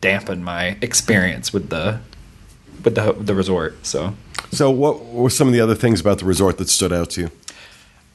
dampen 0.00 0.42
my 0.42 0.78
experience 0.80 1.52
with 1.52 1.68
the 1.68 2.00
with 2.84 2.94
the 2.94 3.12
the 3.12 3.34
resort 3.34 3.84
so 3.86 4.14
So, 4.52 4.70
what 4.70 5.04
were 5.04 5.28
some 5.30 5.46
of 5.48 5.52
the 5.54 5.60
other 5.60 5.74
things 5.76 6.00
about 6.00 6.18
the 6.18 6.24
resort 6.24 6.56
that 6.58 6.68
stood 6.68 6.92
out 6.92 7.10
to 7.10 7.20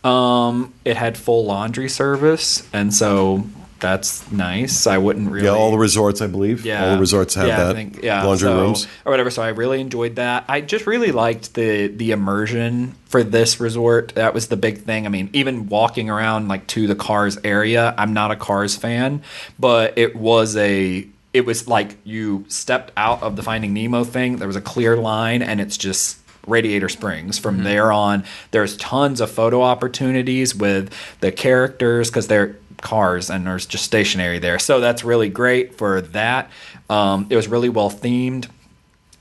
you? 0.03 0.09
um 0.09 0.73
it 0.83 0.97
had 0.97 1.17
full 1.17 1.45
laundry 1.45 1.87
service 1.89 2.67
and 2.73 2.93
so 2.93 3.43
that's 3.79 4.31
nice 4.31 4.87
i 4.87 4.97
wouldn't 4.97 5.29
really 5.29 5.45
Yeah, 5.45 5.53
all 5.53 5.71
the 5.71 5.77
resorts, 5.77 6.21
I 6.21 6.27
believe. 6.27 6.65
Yeah, 6.65 6.85
all 6.85 6.95
the 6.95 6.99
resorts 6.99 7.35
have 7.35 7.47
yeah, 7.47 7.69
I 7.69 7.73
think- 7.73 8.01
yeah, 8.01 8.23
laundry 8.23 8.47
so- 8.47 8.61
rooms. 8.61 8.87
or 9.05 9.11
whatever. 9.11 9.29
So 9.29 9.41
I 9.41 9.49
really 9.49 9.81
enjoyed 9.81 10.15
that. 10.15 10.45
I 10.47 10.61
just 10.61 10.87
really 10.87 11.11
liked 11.11 11.53
the 11.53 11.87
the 11.87 12.11
immersion 12.11 12.95
for 13.05 13.23
this 13.23 13.59
resort. 13.59 14.13
That 14.15 14.33
was 14.33 14.47
the 14.47 14.57
big 14.57 14.83
thing. 14.83 15.05
I 15.05 15.09
mean, 15.09 15.29
even 15.33 15.67
walking 15.67 16.09
around 16.09 16.47
like 16.47 16.67
to 16.67 16.87
the 16.87 16.95
Cars 16.95 17.37
area, 17.43 17.93
I'm 17.97 18.13
not 18.13 18.31
a 18.31 18.35
Cars 18.35 18.75
fan, 18.75 19.21
but 19.59 19.97
it 19.97 20.15
was 20.15 20.55
a 20.55 21.07
it 21.33 21.45
was 21.45 21.67
like 21.67 21.97
you 22.05 22.45
stepped 22.47 22.91
out 22.95 23.21
of 23.21 23.35
the 23.35 23.43
Finding 23.43 23.73
Nemo 23.73 24.03
thing. 24.05 24.37
There 24.37 24.47
was 24.47 24.55
a 24.55 24.61
clear 24.61 24.95
line, 24.95 25.41
and 25.41 25.59
it's 25.59 25.77
just 25.77 26.17
Radiator 26.47 26.89
Springs. 26.89 27.37
From 27.37 27.55
mm-hmm. 27.55 27.65
there 27.65 27.91
on, 27.91 28.23
there's 28.51 28.77
tons 28.77 29.19
of 29.19 29.29
photo 29.29 29.61
opportunities 29.61 30.55
with 30.55 30.93
the 31.19 31.31
characters 31.31 32.09
because 32.09 32.27
they're 32.27 32.55
cars 32.81 33.29
and 33.29 33.45
there's 33.47 33.65
just 33.65 33.83
stationary 33.83 34.39
there. 34.39 34.59
So 34.59 34.79
that's 34.79 35.03
really 35.03 35.29
great 35.29 35.75
for 35.77 36.01
that. 36.01 36.49
Um, 36.89 37.27
it 37.29 37.35
was 37.35 37.47
really 37.47 37.69
well 37.69 37.89
themed. 37.89 38.47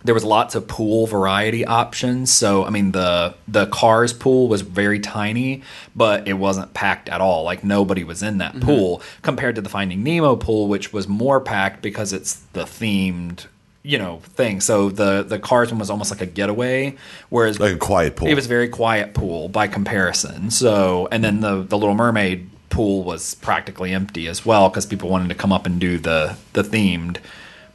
There 0.04 0.12
was 0.14 0.22
lots 0.24 0.54
of 0.54 0.68
pool 0.68 1.06
variety 1.06 1.64
options. 1.64 2.30
So 2.30 2.64
I 2.64 2.70
mean 2.70 2.92
the 2.92 3.34
the 3.48 3.66
cars 3.66 4.12
pool 4.12 4.48
was 4.48 4.60
very 4.60 5.00
tiny, 5.00 5.62
but 5.96 6.28
it 6.28 6.34
wasn't 6.34 6.74
packed 6.74 7.08
at 7.08 7.22
all. 7.22 7.44
Like 7.44 7.64
nobody 7.64 8.04
was 8.04 8.22
in 8.22 8.38
that 8.38 8.60
pool 8.60 9.00
compared 9.22 9.54
to 9.54 9.62
the 9.62 9.70
Finding 9.70 10.02
Nemo 10.02 10.36
pool, 10.36 10.68
which 10.68 10.92
was 10.92 11.08
more 11.08 11.40
packed 11.40 11.80
because 11.80 12.12
it's 12.12 12.34
the 12.52 12.64
themed 12.64 13.46
you 13.82 13.96
know 13.98 14.18
thing. 14.34 14.60
So 14.60 14.90
the 14.90 15.22
the 15.22 15.38
cars 15.38 15.70
one 15.70 15.78
was 15.78 15.88
almost 15.88 16.10
like 16.10 16.20
a 16.20 16.26
getaway, 16.26 16.96
whereas 17.30 17.58
Like 17.58 17.74
a 17.74 17.78
quiet 17.78 18.16
pool. 18.16 18.28
it 18.28 18.34
was 18.34 18.44
a 18.44 18.48
very 18.48 18.68
quiet 18.68 19.14
pool 19.14 19.48
by 19.48 19.68
comparison. 19.68 20.50
So, 20.50 21.08
and 21.12 21.24
then 21.24 21.40
the 21.40 21.62
the 21.62 21.78
Little 21.78 21.94
Mermaid 21.94 22.50
pool 22.74 23.04
was 23.04 23.34
practically 23.36 23.92
empty 23.92 24.26
as 24.26 24.44
well 24.44 24.68
because 24.68 24.84
people 24.84 25.08
wanted 25.08 25.28
to 25.28 25.34
come 25.34 25.52
up 25.52 25.64
and 25.64 25.80
do 25.80 25.96
the 25.96 26.36
the 26.54 26.62
themed 26.62 27.18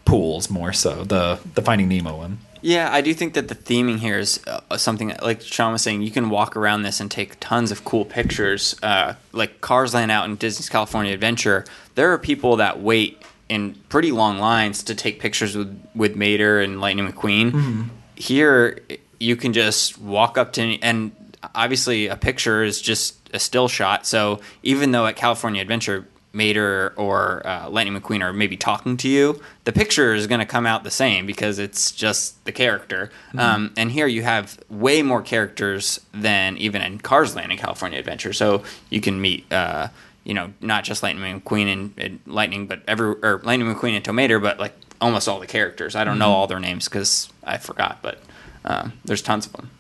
pools 0.04 0.50
more 0.50 0.74
so 0.74 1.04
the 1.04 1.40
the 1.56 1.62
Finding 1.62 1.88
Nemo 1.88 2.18
one. 2.18 2.40
Yeah, 2.62 2.90
I 2.92 3.00
do 3.00 3.14
think 3.14 3.36
that 3.36 3.48
the 3.48 3.56
theming 3.56 4.00
here 4.00 4.20
is 4.20 4.42
uh, 4.46 4.76
something 4.76 5.16
like 5.22 5.40
Sean 5.40 5.72
was 5.72 5.82
saying, 5.82 6.02
you 6.02 6.12
can 6.12 6.30
walk 6.30 6.58
around 6.58 6.84
this 6.84 7.00
and 7.00 7.10
take 7.10 7.40
tons 7.40 7.72
of 7.72 7.86
cool 7.86 8.04
pictures. 8.04 8.76
Uh, 8.84 9.14
like 9.32 9.62
Cars 9.62 9.94
Land 9.94 10.12
out 10.12 10.26
in 10.26 10.36
Disney's 10.36 10.68
California 10.68 11.14
Adventure, 11.14 11.64
there 11.96 12.12
are 12.12 12.18
people 12.18 12.58
that 12.58 12.82
wait 12.82 13.22
in 13.48 13.76
pretty 13.88 14.12
long 14.12 14.40
lines 14.40 14.84
to 14.84 14.94
take 14.94 15.22
pictures 15.22 15.56
with 15.56 15.82
with 15.96 16.18
Mater 16.18 16.60
and 16.60 16.82
Lightning 16.82 17.10
McQueen. 17.10 17.88
Here, 18.16 18.82
you 19.22 19.38
can 19.38 19.54
just 19.54 19.98
walk 19.98 20.38
up 20.38 20.52
to 20.54 20.62
any, 20.62 20.84
and 20.84 21.12
obviously 21.56 22.08
a 22.08 22.16
picture 22.16 22.64
is 22.64 22.82
just 22.82 23.30
a 23.34 23.40
still 23.40 23.68
shot. 23.68 24.06
So 24.06 24.40
even 24.64 24.92
though 24.92 25.06
at 25.06 25.16
California 25.16 25.62
Adventure 25.62 26.08
Mater 26.32 26.94
or 26.96 27.46
uh, 27.46 27.70
Lightning 27.70 28.00
McQueen 28.00 28.22
are 28.22 28.32
maybe 28.32 28.56
talking 28.56 28.98
to 28.98 29.10
you, 29.10 29.42
the 29.64 29.72
picture 29.72 30.14
is 30.14 30.28
going 30.28 30.40
to 30.40 30.46
come 30.46 30.66
out 30.66 30.84
the 30.84 30.92
same 30.92 31.26
because 31.26 31.58
it's 31.58 31.92
just 31.92 32.44
the 32.46 32.52
character. 32.52 33.12
Um, 33.38 33.74
and 33.78 33.92
here 33.92 34.06
you 34.06 34.22
have 34.22 34.60
way 34.70 35.02
more 35.02 35.22
characters 35.22 36.00
than 36.14 36.58
even 36.58 36.82
in 36.82 37.00
Cars 37.00 37.36
Land 37.36 37.52
in 37.52 37.58
California 37.58 37.98
Adventure. 37.98 38.34
So 38.34 38.64
you 38.90 39.02
can 39.02 39.20
meet, 39.20 39.52
uh, 39.52 39.88
you 40.24 40.36
know, 40.36 40.54
not 40.62 40.84
just 40.84 41.02
Lightning 41.02 41.42
McQueen 41.42 41.72
and, 41.72 41.94
and 41.98 42.20
Lightning, 42.28 42.68
but 42.68 42.82
every 42.88 43.16
or 43.24 43.42
Lightning 43.44 43.74
McQueen 43.74 43.96
and 43.96 44.06
Tow 44.06 44.14
Mater, 44.14 44.40
but 44.40 44.60
like 44.60 44.76
almost 45.02 45.28
all 45.28 45.40
the 45.40 45.48
characters. 45.48 45.96
I 45.96 46.04
don't 46.04 46.20
know 46.20 46.32
all 46.32 46.46
their 46.46 46.60
names 46.60 46.86
because 46.86 47.32
I 47.44 47.58
forgot, 47.58 48.00
but 48.02 48.22
um, 48.66 48.94
there's 49.06 49.22
tons 49.22 49.48
of 49.48 49.54
them. 49.54 49.72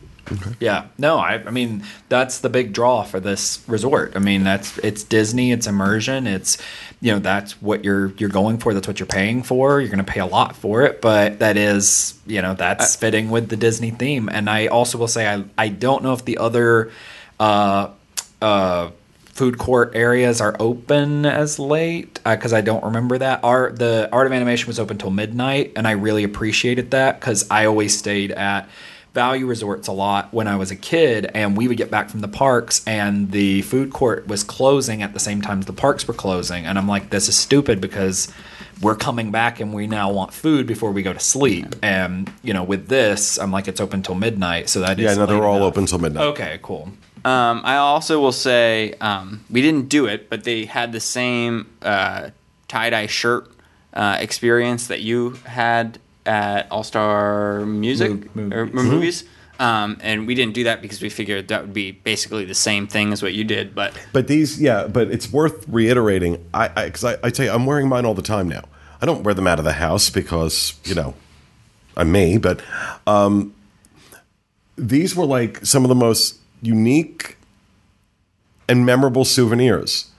Yeah, 0.60 0.88
no, 0.98 1.18
I, 1.18 1.36
I 1.46 1.52
mean 1.52 1.84
that's 2.10 2.40
the 2.40 2.50
big 2.50 2.74
draw 2.74 3.04
for 3.04 3.20
this 3.20 3.64
resort. 3.68 4.14
I 4.16 4.20
mean 4.20 4.44
that's 4.44 4.78
it's 4.80 5.04
Disney, 5.04 5.52
it's 5.52 5.68
immersion, 5.68 6.28
it's 6.28 6.58
you 7.02 7.12
know 7.12 7.20
that's 7.20 7.62
what 7.62 7.84
you're 7.84 8.14
you're 8.18 8.30
going 8.30 8.58
for, 8.58 8.74
that's 8.74 8.88
what 8.88 9.00
you're 9.00 9.08
paying 9.08 9.44
for. 9.44 9.80
You're 9.80 9.90
going 9.90 10.04
to 10.04 10.12
pay 10.12 10.20
a 10.20 10.26
lot 10.26 10.56
for 10.56 10.84
it, 10.84 11.02
but 11.02 11.40
that 11.40 11.58
is 11.58 12.20
you 12.26 12.42
know 12.42 12.54
that's 12.54 12.96
fitting 12.96 13.30
with 13.30 13.50
the 13.50 13.58
Disney 13.58 13.92
theme. 13.92 14.30
And 14.32 14.50
I 14.50 14.68
also 14.68 14.98
will 14.98 15.08
say 15.08 15.28
I 15.28 15.44
I 15.58 15.70
don't 15.70 16.04
know 16.04 16.14
if 16.14 16.26
the 16.26 16.38
other 16.38 16.92
uh 17.40 17.90
uh 18.42 18.92
food 19.40 19.58
court 19.58 19.94
areas 19.96 20.42
are 20.42 20.54
open 20.60 21.26
as 21.26 21.60
late 21.60 22.20
because 22.26 22.52
I 22.52 22.60
don't 22.60 22.84
remember 22.84 23.18
that. 23.20 23.42
Our 23.42 23.72
the 23.72 24.10
Art 24.12 24.28
of 24.28 24.34
Animation 24.34 24.68
was 24.68 24.80
open 24.80 24.98
till 24.98 25.12
midnight, 25.12 25.72
and 25.78 25.88
I 25.88 25.92
really 25.92 26.26
appreciated 26.26 26.92
that 26.92 27.22
because 27.22 27.50
I 27.50 27.66
always 27.66 27.98
stayed 27.98 28.32
at 28.32 28.68
value 29.20 29.46
resorts 29.46 29.88
a 29.90 29.92
lot 29.92 30.34
when 30.34 30.48
I 30.48 30.56
was 30.56 30.72
a 30.72 30.76
kid, 30.78 31.30
and 31.34 31.58
we 31.58 31.68
would 31.68 31.76
get 31.78 31.92
back 31.92 32.10
from 32.10 32.22
the 32.22 32.28
parks, 32.30 32.82
and 32.88 33.32
the 33.32 33.62
food 33.64 33.92
court 33.92 34.28
was 34.28 34.46
closing 34.46 35.04
at 35.04 35.12
the 35.14 35.20
same 35.20 35.42
time 35.42 35.60
the 35.62 35.74
parks 35.74 36.08
were 36.08 36.14
closing, 36.14 36.66
and 36.66 36.78
I'm 36.78 36.88
like, 36.88 37.10
this 37.10 37.28
is 37.28 37.36
stupid 37.38 37.82
because 37.82 38.32
we're 38.82 38.96
coming 38.96 39.30
back 39.30 39.60
and 39.60 39.74
we 39.74 39.88
now 39.88 40.10
want 40.10 40.34
food 40.34 40.66
before 40.66 40.92
we 40.94 41.02
go 41.04 41.12
to 41.12 41.20
sleep. 41.20 41.76
And 41.84 42.32
you 42.44 42.54
know, 42.54 42.64
with 42.64 42.88
this, 42.88 43.38
I'm 43.38 43.52
like, 43.52 43.68
it's 43.68 43.82
open 43.82 44.02
till 44.02 44.16
midnight, 44.16 44.70
so 44.70 44.80
that 44.80 44.98
is 45.00 45.04
Yeah, 45.04 45.16
no, 45.16 45.26
they're 45.26 45.44
all 45.44 45.58
enough. 45.58 45.74
open 45.74 45.86
till 45.86 46.00
midnight. 46.00 46.26
Okay, 46.28 46.60
cool. 46.62 46.84
Um, 47.26 47.62
I 47.66 47.76
also 47.76 48.22
will 48.22 48.32
say 48.32 48.94
um, 49.02 49.44
we 49.50 49.62
didn't 49.62 49.90
do 49.90 50.06
it, 50.06 50.30
but 50.30 50.46
they 50.46 50.64
had 50.64 50.94
the 50.94 51.02
same 51.02 51.68
uh, 51.82 52.30
tie 52.70 52.90
dye 52.90 53.08
shirt 53.08 53.52
uh, 53.94 54.16
experience 54.22 54.88
that 54.88 55.02
you 55.02 55.32
had 55.46 56.00
at 56.30 56.72
All 56.72 56.84
Star 56.84 57.66
Music 57.66 58.34
Mo- 58.36 58.56
or 58.56 58.66
movies. 58.68 58.92
movies. 58.92 59.24
Um, 59.60 59.98
and 60.02 60.26
we 60.26 60.36
didn't 60.36 60.54
do 60.54 60.64
that 60.66 60.82
because 60.82 61.02
we 61.02 61.10
figured 61.10 61.50
that 61.50 61.64
would 61.64 61.74
be 61.74 61.92
basically 61.92 62.46
the 62.46 62.56
same 62.56 62.88
thing 62.88 63.12
as 63.12 63.22
what 63.22 63.34
you 63.34 63.44
did. 63.44 63.76
But 63.76 63.94
But 64.14 64.28
these, 64.28 64.62
yeah, 64.62 64.88
but 64.88 65.12
it's 65.12 65.34
worth 65.34 65.68
reiterating. 65.68 66.46
I, 66.54 66.86
because 66.86 67.04
I, 67.04 67.18
I, 67.22 67.30
tell 67.30 67.46
you, 67.46 67.52
I'm 67.52 67.66
wearing 67.66 67.90
mine 67.90 68.06
all 68.06 68.14
the 68.14 68.22
time 68.22 68.48
now. 68.48 68.64
I 69.02 69.06
don't 69.06 69.24
wear 69.24 69.34
them 69.34 69.48
out 69.48 69.60
of 69.60 69.66
the 69.66 69.74
house 69.74 70.10
because 70.10 70.76
you 70.86 70.96
know 70.96 71.14
I'm 71.98 72.12
me. 72.12 72.38
But 72.38 72.62
um, 73.06 73.54
these 74.78 75.16
were 75.16 75.26
like 75.26 75.66
some 75.66 75.84
of 75.84 75.90
the 75.90 75.96
most 75.96 76.38
unique 76.62 77.36
and 78.70 78.86
memorable 78.86 79.26
souvenirs. 79.26 80.10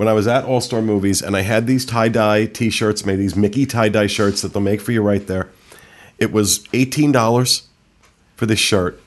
When 0.00 0.08
I 0.08 0.14
was 0.14 0.26
at 0.26 0.46
All 0.46 0.62
Star 0.62 0.80
Movies 0.80 1.20
and 1.20 1.36
I 1.36 1.42
had 1.42 1.66
these 1.66 1.84
tie 1.84 2.08
dye 2.08 2.46
t 2.46 2.70
shirts 2.70 3.04
made, 3.04 3.16
these 3.16 3.36
Mickey 3.36 3.66
tie 3.66 3.90
dye 3.90 4.06
shirts 4.06 4.40
that 4.40 4.54
they'll 4.54 4.62
make 4.62 4.80
for 4.80 4.92
you 4.92 5.02
right 5.02 5.26
there. 5.26 5.50
It 6.18 6.32
was 6.32 6.60
$18 6.68 7.66
for 8.34 8.46
this 8.46 8.58
shirt. 8.58 8.98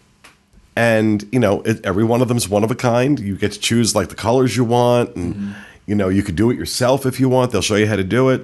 And 0.75 1.27
you 1.31 1.39
know 1.39 1.63
it, 1.63 1.83
every 1.83 2.03
one 2.03 2.21
of 2.21 2.27
them 2.27 2.37
is 2.37 2.47
one 2.47 2.63
of 2.63 2.69
a 2.69 2.75
kind. 2.75 3.19
You 3.19 3.35
get 3.35 3.53
to 3.53 3.59
choose 3.59 3.95
like 3.95 4.09
the 4.09 4.15
colors 4.15 4.55
you 4.55 4.65
want 4.65 5.15
and 5.15 5.33
mm-hmm. 5.33 5.51
you 5.87 5.95
know 5.95 6.09
you 6.09 6.21
could 6.21 6.35
do 6.35 6.51
it 6.51 6.57
yourself 6.57 7.07
if 7.07 7.19
you 7.19 7.27
want. 7.27 7.51
They'll 7.51 7.63
show 7.63 7.73
you 7.73 7.87
how 7.87 7.95
to 7.95 8.03
do 8.03 8.29
it. 8.29 8.41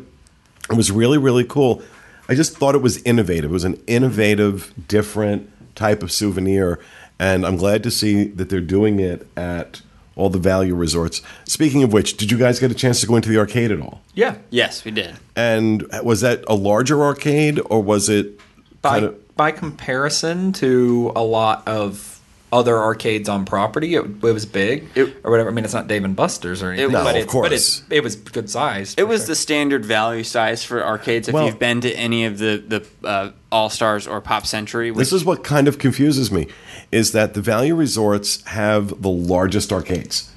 It 0.71 0.75
was 0.75 0.89
really 0.89 1.19
really 1.19 1.43
cool. 1.43 1.83
I 2.27 2.33
just 2.33 2.57
thought 2.57 2.73
it 2.73 2.81
was 2.81 2.97
innovative. 3.03 3.51
It 3.51 3.53
was 3.53 3.63
an 3.63 3.79
innovative 3.85 4.73
different 4.88 5.51
type 5.75 6.01
of 6.01 6.12
souvenir 6.12 6.79
and 7.19 7.45
i'm 7.45 7.57
glad 7.57 7.83
to 7.83 7.91
see 7.91 8.23
that 8.23 8.49
they're 8.49 8.59
doing 8.59 8.99
it 8.99 9.27
at 9.38 9.81
all 10.15 10.30
the 10.30 10.39
value 10.39 10.76
resorts 10.76 11.22
speaking 11.45 11.84
of 11.84 11.93
which 11.93 12.17
did 12.17 12.30
you 12.32 12.38
guys 12.38 12.60
get 12.60 12.69
a 12.72 12.76
chance 12.76 13.00
to 13.02 13.08
go 13.08 13.15
into 13.15 13.30
the 13.30 13.38
arcade 13.38 13.72
at 13.72 13.80
all 13.82 14.02
Yeah. 14.13 14.36
yes, 14.50 14.84
we 14.86 14.91
did. 14.91 15.15
and 15.36 15.86
was 16.04 16.22
that 16.22 16.43
a 16.48 16.56
larger 16.56 17.04
arcade 17.04 17.60
or 17.69 17.82
was 17.82 18.10
it 18.10 18.39
by 18.82 18.89
kind 19.00 19.06
of 19.06 19.36
by 19.38 19.52
comparison 19.52 20.52
to 20.54 21.12
a 21.15 21.24
lot 21.24 21.65
of 21.67 22.18
other 22.51 22.77
arcades 22.77 23.29
on 23.29 23.45
property, 23.45 23.93
it, 23.95 24.03
it 24.05 24.21
was 24.23 24.45
big 24.45 24.88
It- 24.95 25.15
or 25.23 25.29
whatever. 25.31 25.49
I 25.49 25.53
mean, 25.53 25.65
it's 25.65 25.73
not 25.73 25.88
Dave 25.88 26.03
and 26.03 26.15
Buster's 26.15 26.63
or 26.63 26.71
anything, 26.71 26.91
No, 26.91 27.03
but 27.03 27.15
of 27.15 27.21
it, 27.21 27.27
course. 27.27 27.45
but 27.45 27.53
it's 27.53 27.83
it 27.89 28.03
was 28.03 28.15
good 28.15 28.49
size. 28.49 28.95
It 28.97 29.07
was 29.07 29.27
the 29.27 29.35
standard 29.35 29.85
value 29.85 30.23
size 30.23 30.63
for 30.63 30.83
arcades. 30.83 31.27
If 31.27 31.33
Well- 31.33 31.45
you've 31.45 31.59
been 31.59 31.81
to 31.81 31.91
any 31.93 32.25
of 32.25 32.39
the 32.39 32.63
the 32.67 33.07
uh, 33.07 33.31
All 33.51 33.69
Stars 33.69 34.07
or 34.07 34.19
Pop 34.21 34.45
Century, 34.47 34.89
which 34.91 34.97
This 34.99 35.13
is 35.13 35.23
what 35.25 35.43
kind 35.43 35.67
of 35.67 35.77
confuses 35.77 36.31
me 36.31 36.47
is 36.91 37.12
that 37.12 37.35
the 37.35 37.41
value 37.41 37.75
resorts 37.75 38.43
have 38.47 39.01
the 39.01 39.09
largest 39.09 39.71
arcades. 39.71 40.31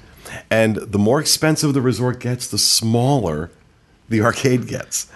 And 0.51 0.75
the 0.77 0.99
more 0.99 1.19
expensive 1.19 1.73
the 1.73 1.81
resort 1.81 2.19
gets, 2.19 2.47
the 2.47 2.57
smaller 2.59 3.49
the 4.09 4.21
arcade 4.21 4.67
gets. 4.67 5.07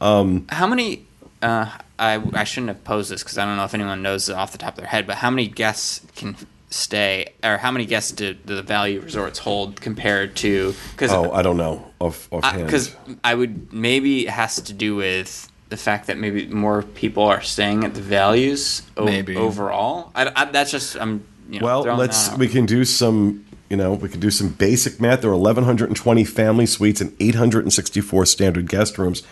how 0.00 0.66
many? 0.66 1.04
Uh, 1.42 1.66
I 1.98 2.22
I 2.34 2.44
shouldn't 2.44 2.68
have 2.68 2.84
posed 2.84 3.10
this 3.10 3.22
because 3.22 3.38
I 3.38 3.44
don't 3.44 3.56
know 3.56 3.64
if 3.64 3.74
anyone 3.74 4.02
knows 4.02 4.28
it 4.28 4.34
off 4.34 4.52
the 4.52 4.58
top 4.58 4.74
of 4.74 4.78
their 4.78 4.86
head. 4.88 5.06
But 5.06 5.16
how 5.16 5.30
many 5.30 5.48
guests 5.48 6.00
can 6.14 6.36
stay, 6.68 7.32
or 7.44 7.56
how 7.58 7.70
many 7.70 7.86
guests 7.86 8.10
do 8.12 8.36
the 8.44 8.62
value 8.62 9.00
resorts 9.00 9.38
hold 9.38 9.80
compared 9.80 10.36
to? 10.36 10.74
Because 10.92 11.12
Oh, 11.12 11.30
I 11.32 11.42
don't 11.42 11.56
know 11.56 11.86
off 12.00 12.28
offhand. 12.32 12.64
because 12.66 12.94
I 13.24 13.34
would 13.34 13.72
maybe 13.72 14.26
it 14.26 14.30
has 14.30 14.56
to 14.56 14.72
do 14.72 14.96
with 14.96 15.50
the 15.68 15.76
fact 15.76 16.06
that 16.08 16.16
maybe 16.18 16.46
more 16.46 16.82
people 16.82 17.24
are 17.24 17.40
staying 17.40 17.82
at 17.84 17.94
the 17.94 18.00
values 18.00 18.82
o- 18.96 19.04
Maybe. 19.04 19.36
overall. 19.36 20.12
I, 20.14 20.30
I, 20.36 20.44
that's 20.46 20.70
just 20.70 20.96
I'm 20.96 21.24
you 21.50 21.60
know 21.60 21.66
well, 21.66 21.82
let's 21.96 22.26
that 22.28 22.32
out. 22.34 22.38
we 22.38 22.48
can 22.48 22.66
do 22.66 22.84
some, 22.84 23.44
you 23.70 23.76
know, 23.76 23.94
we 23.94 24.08
can 24.08 24.20
do 24.20 24.30
some 24.30 24.48
basic 24.50 25.00
math. 25.00 25.22
There 25.22 25.30
are 25.30 25.34
1120 25.36 26.24
family 26.24 26.66
suites 26.66 27.00
and 27.00 27.14
864 27.20 28.26
standard 28.26 28.68
guest 28.68 28.98
rooms. 28.98 29.22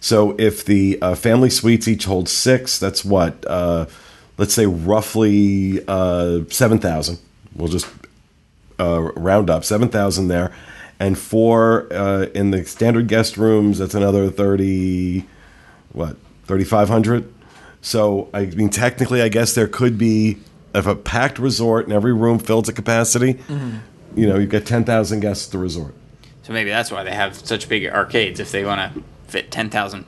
So 0.00 0.36
if 0.38 0.64
the 0.64 0.98
uh, 1.02 1.14
family 1.14 1.50
suites 1.50 1.88
each 1.88 2.04
hold 2.04 2.28
6, 2.28 2.78
that's 2.78 3.04
what 3.04 3.44
uh, 3.46 3.86
let's 4.38 4.54
say 4.54 4.66
roughly 4.66 5.84
uh, 5.86 6.40
7,000. 6.48 7.18
We'll 7.54 7.68
just 7.68 7.88
uh, 8.80 9.12
round 9.16 9.50
up 9.50 9.64
7,000 9.64 10.28
there. 10.28 10.52
And 11.00 11.18
four 11.18 11.92
uh, 11.92 12.26
in 12.34 12.50
the 12.50 12.64
standard 12.64 13.08
guest 13.08 13.36
rooms, 13.36 13.78
that's 13.78 13.94
another 13.94 14.30
30, 14.30 15.24
what, 15.92 16.16
3,500? 16.46 17.32
So, 17.80 18.28
I 18.32 18.46
mean, 18.46 18.70
technically, 18.70 19.22
I 19.22 19.28
guess 19.28 19.54
there 19.54 19.68
could 19.68 19.98
be, 19.98 20.38
if 20.74 20.86
a 20.86 20.96
packed 20.96 21.38
resort 21.38 21.84
and 21.84 21.92
every 21.92 22.12
room 22.12 22.38
filled 22.38 22.64
to 22.64 22.72
capacity, 22.72 23.38
you 24.16 24.28
know, 24.28 24.36
you've 24.38 24.50
got 24.50 24.64
10,000 24.66 25.20
guests 25.20 25.46
at 25.46 25.52
the 25.52 25.58
resort. 25.58 25.94
So 26.42 26.52
maybe 26.52 26.70
that's 26.70 26.90
why 26.90 27.04
they 27.04 27.12
have 27.12 27.36
such 27.36 27.68
big 27.68 27.86
arcades. 27.86 28.40
If 28.40 28.50
they 28.50 28.64
want 28.64 28.94
to 28.94 29.02
fit 29.28 29.50
ten 29.50 29.70
thousand, 29.70 30.06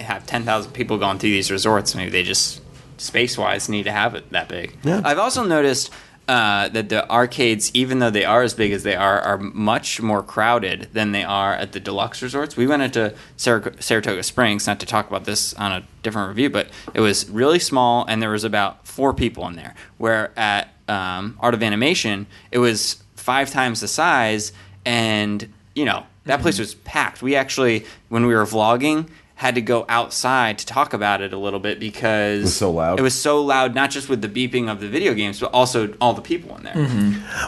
have 0.00 0.26
ten 0.26 0.44
thousand 0.44 0.72
people 0.72 0.98
going 0.98 1.18
through 1.18 1.30
these 1.30 1.50
resorts, 1.50 1.94
maybe 1.94 2.10
they 2.10 2.22
just 2.22 2.60
space 2.96 3.36
wise 3.36 3.68
need 3.68 3.84
to 3.84 3.92
have 3.92 4.14
it 4.14 4.30
that 4.30 4.48
big. 4.48 4.76
Yeah. 4.82 5.00
I've 5.04 5.18
also 5.18 5.44
noticed 5.44 5.90
uh, 6.28 6.68
that 6.68 6.88
the 6.88 7.08
arcades, 7.10 7.70
even 7.74 7.98
though 7.98 8.10
they 8.10 8.24
are 8.24 8.42
as 8.42 8.54
big 8.54 8.72
as 8.72 8.84
they 8.84 8.94
are, 8.94 9.20
are 9.20 9.38
much 9.38 10.00
more 10.00 10.22
crowded 10.22 10.88
than 10.92 11.12
they 11.12 11.24
are 11.24 11.54
at 11.54 11.72
the 11.72 11.80
deluxe 11.80 12.22
resorts. 12.22 12.56
We 12.56 12.66
went 12.66 12.82
into 12.82 13.14
Sar- 13.36 13.72
Saratoga 13.80 14.22
Springs, 14.22 14.66
not 14.66 14.78
to 14.80 14.86
talk 14.86 15.08
about 15.08 15.24
this 15.24 15.52
on 15.54 15.72
a 15.72 15.86
different 16.02 16.28
review, 16.28 16.48
but 16.48 16.68
it 16.94 17.00
was 17.00 17.28
really 17.28 17.58
small 17.58 18.06
and 18.06 18.22
there 18.22 18.30
was 18.30 18.44
about 18.44 18.86
four 18.86 19.12
people 19.12 19.46
in 19.48 19.56
there. 19.56 19.74
Where 19.98 20.30
at 20.38 20.68
um, 20.88 21.36
Art 21.40 21.54
of 21.54 21.62
Animation, 21.62 22.26
it 22.52 22.58
was 22.58 23.02
five 23.16 23.50
times 23.50 23.80
the 23.80 23.88
size 23.88 24.52
and 24.84 25.52
you 25.74 25.84
know 25.84 26.04
that 26.24 26.40
place 26.40 26.58
was 26.58 26.74
packed 26.74 27.22
we 27.22 27.34
actually 27.36 27.84
when 28.08 28.26
we 28.26 28.34
were 28.34 28.44
vlogging 28.44 29.08
had 29.34 29.54
to 29.56 29.60
go 29.60 29.84
outside 29.88 30.56
to 30.56 30.64
talk 30.66 30.92
about 30.92 31.20
it 31.20 31.32
a 31.32 31.36
little 31.38 31.58
bit 31.58 31.80
because 31.80 32.40
it 32.40 32.44
was 32.44 32.56
so 32.56 32.70
loud? 32.70 32.98
it 33.00 33.02
was 33.02 33.14
so 33.20 33.42
loud 33.42 33.74
not 33.74 33.90
just 33.90 34.08
with 34.08 34.22
the 34.22 34.28
beeping 34.28 34.70
of 34.70 34.78
the 34.80 34.88
video 34.88 35.14
games 35.14 35.40
but 35.40 35.50
also 35.52 35.92
all 36.00 36.14
the 36.14 36.22
people 36.22 36.56
in 36.56 36.62
there 36.62 36.74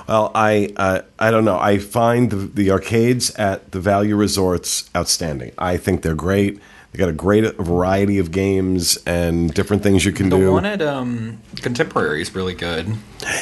Well, 0.09 0.33
I 0.35 0.73
uh, 0.77 1.03
I 1.19 1.31
don't 1.31 1.45
know. 1.45 1.59
I 1.59 1.79
find 1.79 2.31
the, 2.31 2.37
the 2.37 2.71
arcades 2.73 3.31
at 3.37 3.71
the 3.71 3.81
value 3.81 4.17
resorts 4.17 4.91
outstanding. 4.97 5.53
I 5.57 5.77
think 5.77 6.03
they're 6.03 6.15
great. 6.15 6.61
They 6.95 6.99
got 6.99 7.09
a 7.09 7.13
great 7.13 7.57
variety 7.57 8.21
of 8.21 8.31
games 8.31 8.99
and 9.05 9.53
different 9.53 9.83
things 9.83 10.05
you 10.05 10.13
can 10.13 10.29
the 10.29 10.37
do. 10.37 10.53
one 10.53 10.65
at 10.65 10.81
um, 10.81 11.41
Contemporary 11.57 12.23
is 12.23 12.33
really 12.37 12.55
good. 12.55 12.87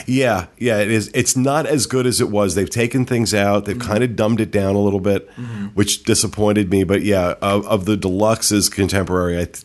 Yeah, 0.06 0.46
yeah, 0.56 0.78
it 0.78 0.90
is. 0.90 1.10
It's 1.12 1.36
not 1.36 1.66
as 1.66 1.84
good 1.84 2.06
as 2.06 2.22
it 2.22 2.30
was. 2.30 2.54
They've 2.54 2.70
taken 2.70 3.04
things 3.04 3.34
out. 3.34 3.66
They've 3.66 3.78
kind 3.78 4.02
of 4.02 4.16
dumbed 4.16 4.40
it 4.40 4.50
down 4.52 4.74
a 4.74 4.80
little 4.80 5.00
bit, 5.00 5.28
which 5.74 6.04
disappointed 6.04 6.70
me. 6.70 6.84
But 6.84 7.02
yeah, 7.02 7.34
of, 7.42 7.66
of 7.66 7.84
the 7.84 7.96
deluxes 7.96 8.72
contemporary, 8.72 9.38
I 9.38 9.44
th- 9.44 9.64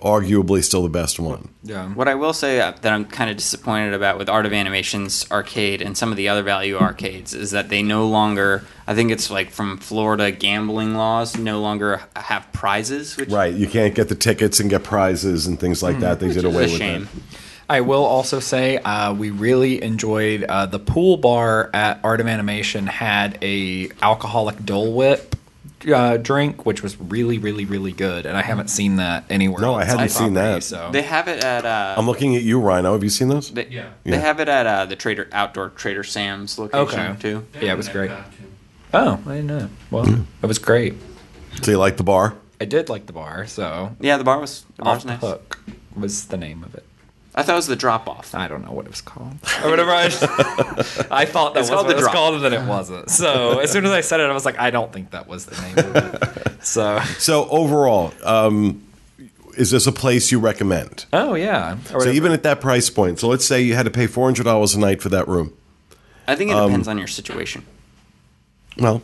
arguably 0.00 0.62
still 0.62 0.82
the 0.82 0.88
best 0.88 1.18
one. 1.18 1.48
Yeah. 1.62 1.88
What 1.88 2.08
I 2.08 2.14
will 2.14 2.32
say 2.32 2.60
uh, 2.60 2.72
that 2.82 2.92
I'm 2.92 3.04
kind 3.04 3.30
of 3.30 3.36
disappointed 3.36 3.94
about 3.94 4.18
with 4.18 4.28
Art 4.28 4.46
of 4.46 4.52
Animation's 4.52 5.30
arcade 5.30 5.82
and 5.82 5.96
some 5.96 6.10
of 6.10 6.16
the 6.16 6.28
other 6.28 6.42
value 6.42 6.76
arcades 6.76 7.34
is 7.34 7.50
that 7.50 7.68
they 7.68 7.82
no 7.82 8.06
longer, 8.06 8.64
I 8.86 8.94
think 8.94 9.10
it's 9.10 9.30
like 9.30 9.50
from 9.50 9.78
Florida 9.78 10.30
gambling 10.30 10.94
laws, 10.94 11.36
no 11.36 11.60
longer 11.60 12.02
have 12.16 12.50
prizes, 12.52 13.16
which 13.16 13.30
Right, 13.30 13.54
you 13.54 13.66
can't 13.66 13.94
get 13.94 14.08
the 14.08 14.14
tickets 14.14 14.60
and 14.60 14.70
get 14.70 14.84
prizes 14.84 15.46
and 15.46 15.58
things 15.58 15.82
like 15.82 16.00
that. 16.00 16.20
They 16.20 16.28
which 16.28 16.36
did 16.36 16.44
away 16.44 16.64
a 16.64 16.68
with 16.68 16.76
shame. 16.78 17.02
that. 17.04 17.38
I 17.70 17.82
will 17.82 18.04
also 18.04 18.40
say 18.40 18.78
uh, 18.78 19.12
we 19.12 19.30
really 19.30 19.82
enjoyed 19.82 20.42
uh, 20.44 20.64
the 20.66 20.78
pool 20.78 21.18
bar 21.18 21.68
at 21.74 22.00
Art 22.02 22.20
of 22.20 22.26
Animation 22.26 22.86
had 22.86 23.38
a 23.42 23.90
alcoholic 24.00 24.64
Dole 24.64 24.94
Whip 24.94 25.34
uh, 25.86 26.16
drink, 26.16 26.66
which 26.66 26.82
was 26.82 27.00
really, 27.00 27.38
really, 27.38 27.64
really 27.64 27.92
good, 27.92 28.26
and 28.26 28.36
I 28.36 28.42
haven't 28.42 28.68
seen 28.68 28.96
that 28.96 29.24
anywhere. 29.30 29.60
No, 29.60 29.74
I 29.74 29.82
else. 29.82 29.90
hadn't 29.90 30.08
seen 30.10 30.34
that. 30.34 30.62
So 30.64 30.90
They 30.92 31.02
have 31.02 31.28
it 31.28 31.44
at. 31.44 31.64
Uh, 31.64 31.94
I'm 31.96 32.06
looking 32.06 32.34
at 32.36 32.42
you, 32.42 32.60
Rhino. 32.60 32.92
Have 32.92 33.04
you 33.04 33.10
seen 33.10 33.28
those? 33.28 33.50
they, 33.50 33.66
Yeah. 33.68 33.90
they 34.04 34.12
Yeah. 34.12 34.16
have 34.18 34.40
it 34.40 34.48
at 34.48 34.66
uh, 34.66 34.86
the 34.86 34.96
Trader 34.96 35.28
Outdoor 35.32 35.70
Trader 35.70 36.02
Sam's 36.04 36.58
location 36.58 37.00
Okay. 37.12 37.16
too. 37.20 37.44
yeah, 37.60 37.72
it 37.72 37.76
was 37.76 37.88
great. 37.88 38.10
Oh, 38.94 39.20
I 39.26 39.34
didn't 39.36 39.46
know. 39.46 39.68
Well, 39.90 40.08
it 40.42 40.46
was 40.46 40.58
great. 40.58 40.94
So 41.62 41.70
you 41.72 41.78
like 41.78 41.96
the 41.96 42.04
bar? 42.04 42.34
I 42.60 42.64
did 42.64 42.88
like 42.88 43.06
the 43.06 43.12
bar, 43.12 43.46
so 43.46 43.94
Yeah, 44.00 44.16
the 44.16 44.24
bar 44.24 44.40
was 44.40 44.64
the 44.76 44.82
bar 44.84 44.96
off 44.96 45.02
the 45.02 45.08
nice. 45.08 45.20
hook 45.20 45.58
was 45.94 46.26
the 46.26 46.36
name 46.36 46.64
of 46.64 46.74
it. 46.74 46.84
I 47.38 47.42
thought 47.44 47.52
it 47.52 47.56
was 47.56 47.66
the 47.68 47.76
drop 47.76 48.08
off. 48.08 48.34
I 48.34 48.48
don't 48.48 48.64
know 48.64 48.72
what 48.72 48.84
it 48.84 48.90
was 48.90 49.00
called 49.00 49.34
or 49.62 49.70
whatever. 49.70 49.92
I, 49.92 50.06
I 51.10 51.24
thought 51.24 51.54
that 51.54 51.60
It's 51.60 51.70
was 51.70 51.70
called 51.70 51.86
what 51.86 51.90
it 51.92 51.94
was 51.94 52.02
drop. 52.02 52.12
called, 52.14 52.34
and 52.34 52.44
then 52.44 52.52
it 52.52 52.66
wasn't. 52.66 53.10
So 53.10 53.60
as 53.60 53.70
soon 53.70 53.84
as 53.86 53.92
I 53.92 54.00
said 54.00 54.18
it, 54.18 54.24
I 54.28 54.32
was 54.32 54.44
like, 54.44 54.58
I 54.58 54.70
don't 54.70 54.92
think 54.92 55.12
that 55.12 55.28
was 55.28 55.46
the 55.46 55.60
name 55.62 55.78
of 55.78 55.96
it. 55.96 56.58
So, 56.64 56.98
So 57.18 57.48
overall, 57.48 58.12
um, 58.24 58.82
is 59.56 59.70
this 59.70 59.86
a 59.86 59.92
place 59.92 60.32
you 60.32 60.40
recommend? 60.40 61.04
oh 61.12 61.34
yeah. 61.34 61.78
So 61.84 62.08
even 62.10 62.32
at 62.32 62.42
that 62.42 62.60
price 62.60 62.90
point, 62.90 63.20
so 63.20 63.28
let's 63.28 63.44
say 63.44 63.62
you 63.62 63.74
had 63.76 63.84
to 63.84 63.90
pay 63.92 64.08
four 64.08 64.24
hundred 64.26 64.42
dollars 64.44 64.74
a 64.74 64.80
night 64.80 65.00
for 65.00 65.08
that 65.10 65.28
room. 65.28 65.52
I 66.26 66.34
think 66.34 66.50
it 66.50 66.56
Um, 66.56 66.70
depends 66.70 66.88
on 66.88 66.98
your 66.98 67.06
situation. 67.06 67.64
Well, 68.76 69.02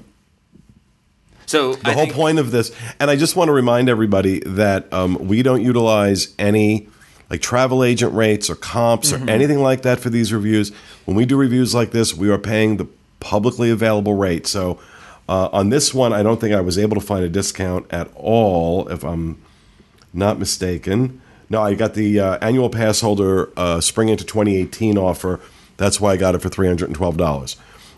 So 1.46 1.74
the 1.74 1.92
whole 1.92 2.08
point 2.08 2.38
of 2.40 2.50
this, 2.50 2.72
and 2.98 3.10
I 3.10 3.16
just 3.16 3.36
want 3.36 3.48
to 3.48 3.52
remind 3.52 3.88
everybody 3.88 4.40
that 4.40 4.92
um, 4.92 5.14
we 5.28 5.42
don't 5.42 5.62
utilize 5.62 6.34
any 6.38 6.88
like 7.30 7.40
travel 7.40 7.82
agent 7.82 8.14
rates 8.14 8.50
or 8.50 8.54
comps 8.54 9.12
or 9.12 9.28
anything 9.30 9.60
like 9.60 9.82
that 9.82 10.00
for 10.00 10.10
these 10.10 10.32
reviews. 10.32 10.70
When 11.04 11.16
we 11.16 11.24
do 11.24 11.36
reviews 11.36 11.74
like 11.74 11.90
this, 11.90 12.14
we 12.14 12.30
are 12.30 12.38
paying 12.38 12.76
the 12.76 12.86
publicly 13.20 13.70
available 13.70 14.14
rate. 14.14 14.46
So 14.46 14.78
uh, 15.28 15.48
on 15.52 15.70
this 15.70 15.94
one, 15.94 16.12
I 16.12 16.22
don't 16.22 16.40
think 16.40 16.54
I 16.54 16.60
was 16.60 16.78
able 16.78 16.94
to 16.96 17.00
find 17.06 17.24
a 17.24 17.28
discount 17.28 17.86
at 17.90 18.10
all, 18.14 18.88
if 18.88 19.04
I'm 19.04 19.40
not 20.12 20.38
mistaken. 20.38 21.20
No, 21.48 21.62
I 21.62 21.74
got 21.74 21.94
the 21.94 22.20
uh, 22.20 22.38
annual 22.40 22.68
pass 22.70 23.00
holder 23.00 23.50
uh, 23.56 23.80
spring 23.80 24.08
into 24.08 24.24
2018 24.24 24.98
offer. 24.98 25.40
That's 25.76 26.00
why 26.00 26.12
I 26.12 26.16
got 26.16 26.34
it 26.34 26.42
for 26.42 26.50
$312. 26.50 27.56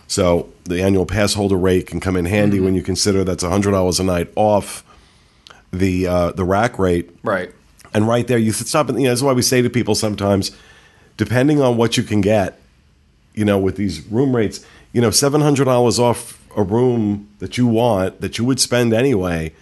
So 0.09 0.49
the 0.65 0.83
annual 0.83 1.07
pass 1.07 1.35
holder 1.35 1.57
rate 1.57 1.87
can 1.87 2.01
come 2.01 2.17
in 2.17 2.27
handy 2.27 2.61
when 2.61 2.75
you 2.75 2.83
consider 2.83 3.25
that's 3.25 3.43
$100 3.43 4.01
a 4.01 4.03
night 4.05 4.33
off 4.37 4.85
the 5.73 6.07
uh, 6.07 6.31
the 6.31 6.45
rack 6.45 6.79
rate. 6.79 7.11
right. 7.23 7.53
And 7.97 8.07
right 8.07 8.27
there, 8.29 8.37
you 8.37 8.53
stop. 8.53 8.91
And, 8.91 8.99
you 9.01 9.05
know, 9.05 9.11
that's 9.11 9.23
why 9.23 9.33
we 9.33 9.41
say 9.41 9.63
to 9.63 9.71
people 9.71 9.95
sometimes, 9.95 10.53
depending 11.17 11.63
on 11.63 11.79
what 11.79 11.97
you 11.97 12.03
can 12.03 12.21
get, 12.21 12.61
you 13.35 13.43
know, 13.43 13.59
with 13.59 13.77
these 13.77 14.05
room 14.09 14.37
rates, 14.37 14.65
you 14.93 15.01
know, 15.01 15.11
seven 15.11 15.41
hundred 15.41 15.65
dollars 15.65 15.99
off 15.99 16.39
a 16.55 16.63
room 16.63 17.29
that 17.39 17.57
you 17.57 17.67
want 17.67 18.21
that 18.21 18.37
you 18.37 18.45
would 18.45 18.61
spend 18.61 18.93
anyway. 18.93 19.53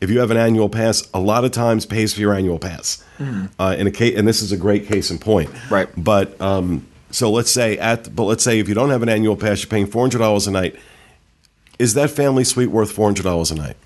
If 0.00 0.10
you 0.10 0.20
have 0.20 0.30
an 0.30 0.36
annual 0.36 0.68
pass, 0.68 1.08
a 1.12 1.18
lot 1.18 1.44
of 1.44 1.50
times 1.50 1.86
pays 1.86 2.14
for 2.14 2.20
your 2.20 2.34
annual 2.34 2.60
pass. 2.60 3.04
Uh, 3.58 3.76
in 3.78 3.86
a 3.86 3.90
case, 3.90 4.16
and 4.16 4.26
this 4.26 4.42
is 4.42 4.52
a 4.52 4.56
great 4.56 4.86
case 4.86 5.10
in 5.10 5.18
point. 5.18 5.50
Right. 5.70 5.88
But 5.96 6.40
um, 6.40 6.86
so 7.10 7.30
let's 7.30 7.50
say 7.50 7.78
at, 7.78 8.14
but 8.14 8.24
let's 8.24 8.44
say 8.44 8.58
if 8.58 8.68
you 8.68 8.74
don't 8.74 8.90
have 8.90 9.02
an 9.02 9.08
annual 9.08 9.36
pass, 9.36 9.62
you're 9.62 9.70
paying 9.70 9.86
four 9.86 10.02
hundred 10.02 10.18
dollars 10.18 10.46
a 10.46 10.50
night. 10.50 10.76
Is 11.78 11.94
that 11.94 12.10
family 12.10 12.44
suite 12.44 12.70
worth 12.70 12.92
four 12.92 13.06
hundred 13.06 13.24
dollars 13.24 13.50
a 13.50 13.56
night? 13.56 13.76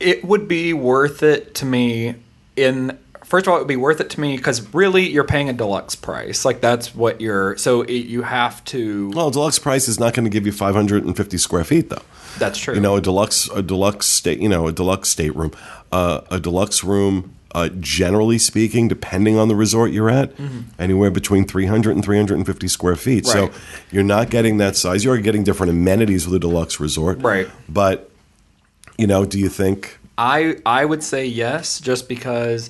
It 0.00 0.24
would 0.24 0.48
be 0.48 0.72
worth 0.74 1.22
it 1.22 1.54
to 1.56 1.64
me 1.64 2.14
in 2.56 2.98
first 3.28 3.46
of 3.46 3.50
all 3.52 3.56
it 3.58 3.60
would 3.60 3.68
be 3.68 3.76
worth 3.76 4.00
it 4.00 4.10
to 4.10 4.20
me 4.20 4.36
because 4.36 4.72
really 4.74 5.08
you're 5.08 5.24
paying 5.24 5.48
a 5.48 5.52
deluxe 5.52 5.94
price 5.94 6.44
like 6.44 6.60
that's 6.60 6.94
what 6.94 7.20
you're 7.20 7.56
so 7.56 7.82
it, 7.82 8.06
you 8.06 8.22
have 8.22 8.64
to 8.64 9.10
Well, 9.10 9.30
deluxe 9.30 9.58
price 9.58 9.86
is 9.88 10.00
not 10.00 10.14
going 10.14 10.24
to 10.24 10.30
give 10.30 10.46
you 10.46 10.52
550 10.52 11.38
square 11.38 11.64
feet, 11.64 11.90
though. 11.90 12.02
that's 12.38 12.58
true 12.58 12.74
You 12.74 12.80
know, 12.80 12.96
a 12.96 13.00
deluxe, 13.00 13.48
a 13.50 13.62
deluxe 13.62 14.06
state, 14.06 14.40
you 14.40 14.48
know, 14.48 14.66
a 14.66 14.72
deluxe 14.72 15.08
stateroom, 15.10 15.52
uh, 15.92 16.22
a 16.30 16.40
deluxe 16.40 16.82
room. 16.84 17.34
Uh, 17.54 17.70
generally 17.80 18.38
speaking, 18.38 18.88
depending 18.88 19.38
on 19.38 19.48
the 19.48 19.56
resort 19.56 19.90
you're 19.90 20.10
at, 20.10 20.30
anywhere 20.78 21.10
between 21.10 21.46
300 21.46 21.96
and 21.96 22.04
350 22.04 22.68
square 22.68 22.94
feet. 22.94 23.24
So 23.26 23.50
you're 23.90 24.04
not 24.04 24.28
getting 24.28 24.58
that 24.58 24.76
size. 24.76 25.02
You're 25.02 25.16
getting 25.18 25.44
different 25.44 25.70
amenities 25.70 26.26
with 26.26 26.34
a 26.34 26.38
deluxe 26.38 26.78
resort, 26.78 27.22
Right. 27.22 27.48
But 27.66 28.10
you 28.98 29.06
know, 29.06 29.24
do 29.24 29.38
you 29.38 29.48
think? 29.48 29.98
I 30.18 30.56
I 30.66 30.84
would 30.84 31.02
say 31.02 31.24
yes, 31.24 31.80
just 31.80 32.06
because 32.06 32.68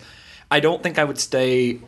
I 0.51 0.61
don't 0.61 0.83
think 0.83 0.99
I 0.99 1.05
would 1.05 1.19
stay 1.19 1.81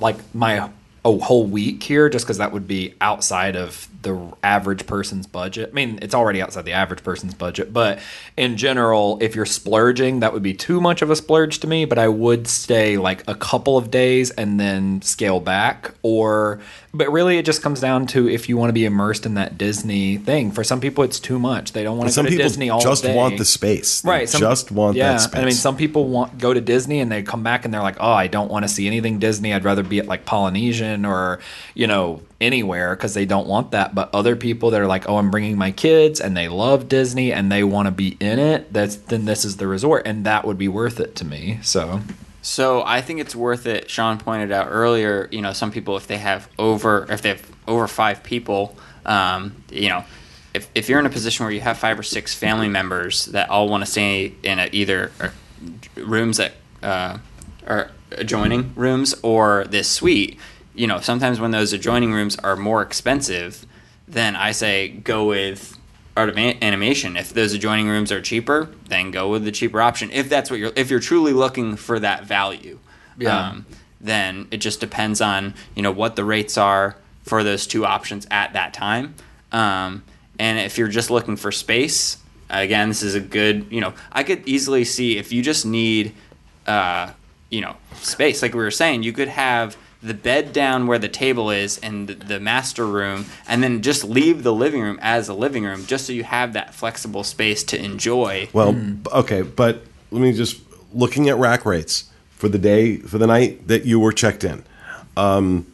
like 0.00 0.16
my 0.34 0.70
a 1.04 1.18
whole 1.18 1.44
week 1.46 1.82
here, 1.82 2.08
just 2.08 2.24
because 2.24 2.38
that 2.38 2.52
would 2.52 2.68
be 2.68 2.94
outside 3.00 3.56
of 3.56 3.88
the 4.02 4.32
average 4.42 4.86
person's 4.86 5.26
budget. 5.26 5.70
I 5.70 5.74
mean, 5.74 5.98
it's 6.02 6.14
already 6.14 6.42
outside 6.42 6.64
the 6.64 6.72
average 6.72 7.02
person's 7.02 7.34
budget, 7.34 7.72
but 7.72 8.00
in 8.36 8.56
general, 8.56 9.18
if 9.20 9.34
you're 9.36 9.46
splurging, 9.46 10.20
that 10.20 10.32
would 10.32 10.42
be 10.42 10.54
too 10.54 10.80
much 10.80 11.02
of 11.02 11.10
a 11.10 11.16
splurge 11.16 11.60
to 11.60 11.66
me. 11.66 11.84
But 11.84 11.98
I 11.98 12.08
would 12.08 12.46
stay 12.48 12.98
like 12.98 13.22
a 13.28 13.34
couple 13.34 13.76
of 13.78 13.90
days 13.90 14.30
and 14.30 14.58
then 14.58 15.02
scale 15.02 15.40
back, 15.40 15.92
or 16.02 16.60
but 16.94 17.10
really, 17.10 17.38
it 17.38 17.46
just 17.46 17.62
comes 17.62 17.80
down 17.80 18.06
to 18.08 18.28
if 18.28 18.48
you 18.48 18.56
want 18.58 18.68
to 18.68 18.74
be 18.74 18.84
immersed 18.84 19.24
in 19.24 19.34
that 19.34 19.56
Disney 19.56 20.18
thing. 20.18 20.50
For 20.50 20.62
some 20.62 20.80
people, 20.80 21.04
it's 21.04 21.18
too 21.20 21.38
much. 21.38 21.72
They 21.72 21.82
don't 21.84 21.96
want 21.96 22.08
to 22.08 22.12
Some 22.12 22.24
go 22.24 22.30
to 22.30 22.36
people 22.36 22.48
Disney 22.48 22.68
all 22.70 22.80
just 22.80 23.02
day. 23.04 23.14
want 23.16 23.38
the 23.38 23.44
space, 23.46 24.02
They 24.02 24.10
Right. 24.10 24.28
some- 24.28 24.40
just 24.40 24.70
want 24.70 24.96
yeah, 24.96 25.12
that 25.12 25.20
space. 25.22 25.40
I 25.40 25.44
mean, 25.44 25.54
some 25.54 25.76
people 25.76 26.08
want 26.08 26.38
go 26.38 26.52
to 26.52 26.60
Disney 26.60 27.00
and 27.00 27.10
they 27.10 27.22
come 27.22 27.42
back 27.42 27.64
and 27.64 27.72
they're 27.72 27.80
like, 27.82 27.96
"Oh, 28.00 28.12
I 28.12 28.26
don't 28.26 28.50
want 28.50 28.64
to 28.64 28.68
see 28.68 28.86
anything 28.86 29.18
Disney. 29.18 29.54
I'd 29.54 29.64
rather 29.64 29.82
be 29.82 30.00
at 30.00 30.06
like 30.06 30.24
Polynesian 30.26 31.04
or 31.06 31.38
you 31.74 31.86
know 31.86 32.20
anywhere 32.42 32.94
because 32.94 33.14
they 33.14 33.24
don't 33.24 33.46
want 33.46 33.70
that." 33.70 33.94
But 33.94 34.10
other 34.14 34.36
people 34.36 34.70
that 34.70 34.80
are 34.80 34.86
like, 34.86 35.08
"Oh, 35.08 35.16
I'm 35.16 35.30
bringing 35.30 35.56
my 35.56 35.70
kids 35.70 36.20
and 36.20 36.36
they 36.36 36.48
love 36.48 36.88
Disney 36.88 37.32
and 37.32 37.50
they 37.50 37.64
want 37.64 37.86
to 37.86 37.92
be 37.92 38.16
in 38.20 38.38
it." 38.38 38.72
That's 38.72 38.96
then 38.96 39.24
this 39.24 39.44
is 39.44 39.56
the 39.56 39.66
resort, 39.66 40.06
and 40.06 40.26
that 40.26 40.44
would 40.44 40.58
be 40.58 40.68
worth 40.68 41.00
it 41.00 41.16
to 41.16 41.24
me. 41.24 41.60
So 41.62 42.00
So 42.42 42.82
I 42.84 43.00
think 43.00 43.20
it's 43.20 43.36
worth 43.36 43.66
it. 43.66 43.88
Sean 43.88 44.18
pointed 44.18 44.50
out 44.50 44.66
earlier, 44.68 45.28
you 45.30 45.40
know, 45.40 45.52
some 45.52 45.70
people 45.70 45.96
if 45.96 46.06
they 46.08 46.18
have 46.18 46.48
over 46.58 47.06
if 47.08 47.22
they 47.22 47.30
have 47.30 47.50
over 47.68 47.86
five 47.86 48.22
people, 48.24 48.76
um, 49.06 49.62
you 49.70 49.88
know, 49.88 50.04
if, 50.54 50.68
if 50.74 50.88
you're 50.88 50.98
in 50.98 51.06
a 51.06 51.10
position 51.10 51.44
where 51.44 51.52
you 51.52 51.60
have 51.60 51.78
five 51.78 51.98
or 51.98 52.02
six 52.02 52.34
family 52.34 52.68
members 52.68 53.26
that 53.26 53.48
all 53.48 53.68
want 53.68 53.84
to 53.84 53.90
stay 53.90 54.34
in 54.42 54.58
a, 54.58 54.68
either 54.72 55.12
uh, 55.20 55.28
rooms 55.96 56.36
that 56.36 56.52
uh, 56.82 57.18
are 57.66 57.90
adjoining 58.10 58.72
rooms 58.74 59.14
or 59.22 59.64
this 59.70 59.88
suite, 59.88 60.38
you 60.74 60.86
know, 60.86 61.00
sometimes 61.00 61.40
when 61.40 61.50
those 61.50 61.72
adjoining 61.72 62.12
rooms 62.12 62.36
are 62.36 62.56
more 62.56 62.82
expensive, 62.82 63.66
then 64.08 64.36
I 64.36 64.52
say 64.52 64.88
go 64.88 65.26
with 65.26 65.78
art 66.16 66.28
of 66.28 66.36
animation. 66.38 67.16
If 67.16 67.32
those 67.32 67.54
adjoining 67.54 67.88
rooms 67.88 68.12
are 68.12 68.20
cheaper, 68.20 68.68
then 68.88 69.10
go 69.10 69.30
with 69.30 69.44
the 69.44 69.52
cheaper 69.52 69.80
option. 69.80 70.10
If 70.10 70.28
that's 70.28 70.50
what 70.50 70.58
you're, 70.58 70.72
if 70.76 70.90
you're 70.90 71.00
truly 71.00 71.32
looking 71.32 71.76
for 71.76 71.98
that 72.00 72.24
value, 72.24 72.78
Yeah. 73.18 73.48
um, 73.50 73.66
then 74.00 74.48
it 74.50 74.58
just 74.58 74.80
depends 74.80 75.20
on 75.20 75.54
you 75.76 75.82
know 75.82 75.92
what 75.92 76.16
the 76.16 76.24
rates 76.24 76.58
are 76.58 76.96
for 77.22 77.42
those 77.44 77.66
two 77.66 77.86
options 77.86 78.26
at 78.30 78.52
that 78.54 78.74
time. 78.74 79.14
Um, 79.52 80.02
and 80.38 80.58
if 80.58 80.76
you're 80.76 80.88
just 80.88 81.10
looking 81.10 81.36
for 81.36 81.52
space, 81.52 82.18
again, 82.50 82.88
this 82.88 83.02
is 83.02 83.14
a 83.14 83.20
good 83.20 83.66
you 83.70 83.80
know 83.80 83.94
I 84.10 84.22
could 84.24 84.46
easily 84.46 84.84
see 84.84 85.18
if 85.18 85.32
you 85.32 85.42
just 85.42 85.64
need 85.64 86.14
uh, 86.66 87.12
you 87.50 87.60
know 87.60 87.76
space, 88.00 88.42
like 88.42 88.52
we 88.54 88.60
were 88.60 88.70
saying, 88.70 89.02
you 89.02 89.12
could 89.12 89.28
have 89.28 89.76
the 90.02 90.14
bed 90.14 90.52
down 90.52 90.86
where 90.88 90.98
the 90.98 91.08
table 91.08 91.50
is 91.50 91.78
and 91.78 92.08
the, 92.08 92.14
the 92.14 92.40
master 92.40 92.86
room, 92.86 93.26
and 93.46 93.62
then 93.62 93.82
just 93.82 94.02
leave 94.04 94.42
the 94.42 94.52
living 94.52 94.82
room 94.82 94.98
as 95.00 95.28
a 95.28 95.34
living 95.34 95.64
room, 95.64 95.86
just 95.86 96.06
so 96.06 96.12
you 96.12 96.24
have 96.24 96.52
that 96.54 96.74
flexible 96.74 97.22
space 97.24 97.62
to 97.64 97.82
enjoy. 97.82 98.48
Well, 98.52 98.72
b- 98.72 99.10
okay, 99.12 99.42
but 99.42 99.82
let 100.10 100.20
me 100.20 100.32
just 100.32 100.60
looking 100.92 101.28
at 101.28 101.36
rack 101.38 101.64
rates 101.64 102.10
for 102.36 102.48
the 102.48 102.58
day 102.58 102.96
for 102.96 103.18
the 103.18 103.26
night 103.26 103.68
that 103.68 103.84
you 103.84 104.00
were 104.00 104.12
checked 104.12 104.42
in. 104.44 104.64
Um, 105.16 105.66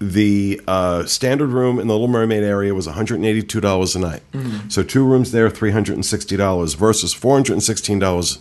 the 0.00 0.60
uh, 0.68 1.04
standard 1.06 1.48
room 1.48 1.80
in 1.80 1.88
the 1.88 1.92
Little 1.92 2.08
Mermaid 2.08 2.44
area 2.44 2.72
was 2.72 2.86
one 2.86 2.94
hundred 2.94 3.16
and 3.16 3.26
eighty-two 3.26 3.60
dollars 3.60 3.96
a 3.96 3.98
night. 3.98 4.22
So 4.68 4.82
two 4.82 5.04
rooms 5.04 5.32
there, 5.32 5.50
three 5.50 5.72
hundred 5.72 5.94
and 5.94 6.06
sixty 6.06 6.36
dollars 6.36 6.74
versus 6.74 7.12
four 7.12 7.34
hundred 7.34 7.54
and 7.54 7.62
sixteen 7.62 7.98
dollars 7.98 8.38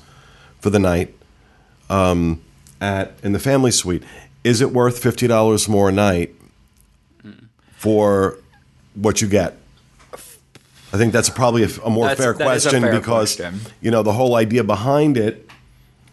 for 0.61 0.69
the 0.69 0.79
night 0.79 1.13
um, 1.89 2.41
at 2.79 3.13
in 3.23 3.33
the 3.33 3.39
family 3.39 3.71
suite. 3.71 4.03
Is 4.47 4.61
it 4.61 4.71
worth 4.71 4.97
fifty 4.99 5.27
dollars 5.27 5.67
more 5.67 5.89
a 5.89 5.91
night 5.91 6.33
for 7.75 8.37
what 8.95 9.21
you 9.21 9.27
get? 9.27 9.57
I 10.93 10.97
think 10.97 11.11
that's 11.13 11.29
probably 11.29 11.63
a, 11.63 11.69
a 11.83 11.89
more 11.89 12.07
That's- 12.07 12.17
fair 12.23 12.33
that 12.33 12.55
is 12.55 12.65
a 12.65 12.69
question 12.69 12.81
fair 12.83 12.91
because 12.99 13.35
question. 13.35 13.59
you 13.81 13.91
know 13.91 14.03
the 14.03 14.13
whole 14.13 14.35
idea 14.35 14.63
behind 14.63 15.17
it 15.17 15.49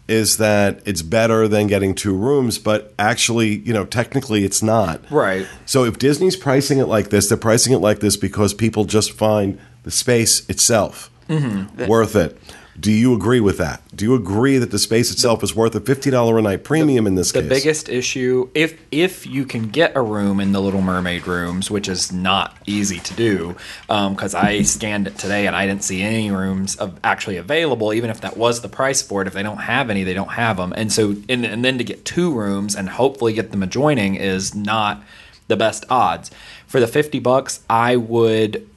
is 0.07 0.37
that 0.37 0.81
it's 0.85 1.01
better 1.01 1.47
than 1.47 1.65
getting 1.65 1.95
two 1.95 2.13
rooms, 2.15 2.59
but 2.59 2.93
actually, 2.99 3.55
you 3.59 3.73
know, 3.73 3.85
technically 3.85 4.43
it's 4.43 4.61
not. 4.61 5.01
Right. 5.09 5.47
So 5.65 5.83
if 5.83 5.97
Disney's 5.97 6.35
pricing 6.35 6.77
it 6.77 6.85
like 6.85 7.09
this, 7.09 7.27
they're 7.27 7.39
pricing 7.39 7.73
it 7.73 7.79
like 7.79 8.01
this 8.01 8.15
because 8.15 8.53
people 8.53 8.85
just 8.85 9.11
find 9.13 9.57
the 9.83 9.89
space 9.91 10.47
itself 10.49 11.09
Mm-hmm. 11.27 11.87
worth 11.87 12.15
it. 12.15 12.37
Do 12.77 12.91
you 12.91 13.13
agree 13.13 13.39
with 13.39 13.57
that? 13.59 13.81
Do 13.95 14.03
you 14.03 14.15
agree 14.15 14.57
that 14.57 14.69
the 14.69 14.79
space 14.79 15.09
itself 15.09 15.43
is 15.43 15.55
worth 15.55 15.73
a 15.75 15.79
fifty 15.79 16.09
dollar 16.09 16.37
a 16.37 16.41
night 16.41 16.65
premium 16.65 17.07
in 17.07 17.15
this 17.15 17.31
The 17.31 17.39
case? 17.39 17.49
The 17.49 17.55
biggest 17.55 17.89
issue, 17.89 18.49
if 18.53 18.77
if 18.91 19.25
you 19.25 19.45
can 19.45 19.69
get 19.69 19.95
a 19.95 20.01
room 20.01 20.41
in 20.41 20.51
the 20.51 20.59
Little 20.59 20.81
Mermaid 20.81 21.25
rooms, 21.25 21.71
which 21.71 21.87
is 21.87 22.11
not 22.11 22.57
easy 22.65 22.99
to 22.99 23.13
do, 23.13 23.55
um, 23.89 24.13
because 24.13 24.35
I 24.35 24.63
scanned 24.63 25.07
it 25.07 25.17
today 25.17 25.47
and 25.47 25.55
I 25.55 25.65
didn't 25.65 25.83
see 25.83 26.01
any 26.01 26.31
rooms 26.31 26.75
of 26.75 26.99
actually 27.01 27.37
available. 27.37 27.93
Even 27.93 28.09
if 28.09 28.19
that 28.21 28.35
was 28.35 28.61
the 28.61 28.69
price 28.69 29.01
for 29.01 29.21
it, 29.21 29.27
if 29.27 29.33
they 29.33 29.43
don't 29.43 29.57
have 29.57 29.89
any, 29.89 30.03
they 30.03 30.13
don't 30.13 30.33
have 30.33 30.57
them. 30.57 30.73
And 30.75 30.91
so, 30.91 31.15
and, 31.29 31.45
and 31.45 31.63
then 31.63 31.77
to 31.77 31.85
get 31.85 32.03
two 32.03 32.33
rooms 32.33 32.75
and 32.75 32.89
hopefully 32.89 33.31
get 33.31 33.51
them 33.51 33.63
adjoining 33.63 34.15
is 34.15 34.53
not 34.53 35.01
the 35.47 35.55
best 35.55 35.85
odds. 35.89 36.29
For 36.67 36.81
the 36.81 36.87
fifty 36.87 37.19
bucks, 37.19 37.61
I 37.69 37.95
would 37.95 38.67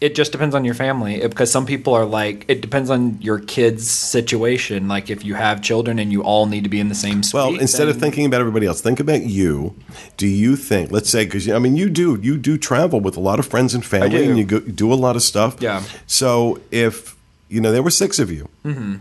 it 0.00 0.14
just 0.14 0.32
depends 0.32 0.54
on 0.54 0.64
your 0.64 0.74
family 0.74 1.20
because 1.20 1.52
some 1.52 1.66
people 1.66 1.92
are 1.92 2.06
like 2.06 2.44
it 2.48 2.60
depends 2.60 2.88
on 2.88 3.20
your 3.20 3.38
kids 3.38 3.90
situation 3.90 4.88
like 4.88 5.10
if 5.10 5.24
you 5.24 5.34
have 5.34 5.60
children 5.60 5.98
and 5.98 6.10
you 6.10 6.22
all 6.22 6.46
need 6.46 6.64
to 6.64 6.70
be 6.70 6.80
in 6.80 6.88
the 6.88 6.94
same 6.94 7.22
suite 7.22 7.34
Well, 7.34 7.60
instead 7.60 7.88
of 7.88 7.98
thinking 7.98 8.24
about 8.24 8.40
everybody 8.40 8.66
else, 8.66 8.80
think 8.80 8.98
about 8.98 9.22
you. 9.22 9.74
Do 10.16 10.26
you 10.26 10.56
think? 10.56 10.90
Let's 10.90 11.10
say, 11.10 11.24
because 11.24 11.48
I 11.48 11.58
mean, 11.58 11.76
you 11.76 11.90
do 11.90 12.18
you 12.22 12.38
do 12.38 12.56
travel 12.56 13.00
with 13.00 13.16
a 13.16 13.20
lot 13.20 13.38
of 13.38 13.46
friends 13.46 13.74
and 13.74 13.84
family, 13.84 14.26
and 14.26 14.38
you 14.38 14.44
go, 14.44 14.60
do 14.60 14.92
a 14.92 14.94
lot 14.94 15.16
of 15.16 15.22
stuff. 15.22 15.56
Yeah. 15.60 15.82
So 16.06 16.60
if 16.70 17.16
you 17.48 17.60
know 17.60 17.72
there 17.72 17.82
were 17.82 17.90
six 17.90 18.18
of 18.18 18.30
you, 18.30 18.48
mm-hmm. 18.64 18.96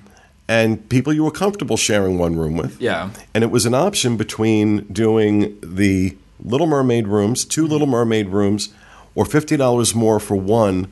and 0.47 0.89
people 0.89 1.13
you 1.13 1.23
were 1.23 1.31
comfortable 1.31 1.77
sharing 1.77 2.17
one 2.17 2.35
room 2.35 2.57
with, 2.57 2.79
yeah 2.81 3.11
and 3.33 3.43
it 3.43 3.51
was 3.51 3.65
an 3.65 3.73
option 3.73 4.17
between 4.17 4.85
doing 4.85 5.57
the 5.61 6.17
Little 6.43 6.67
Mermaid 6.67 7.07
rooms, 7.07 7.45
2 7.45 7.63
mm-hmm. 7.63 7.71
Little 7.71 7.87
Mermaid 7.87 8.29
rooms, 8.29 8.69
or 9.15 9.25
fifty 9.25 9.57
dollars 9.57 9.93
more 9.95 10.19
for 10.19 10.35
one. 10.35 10.91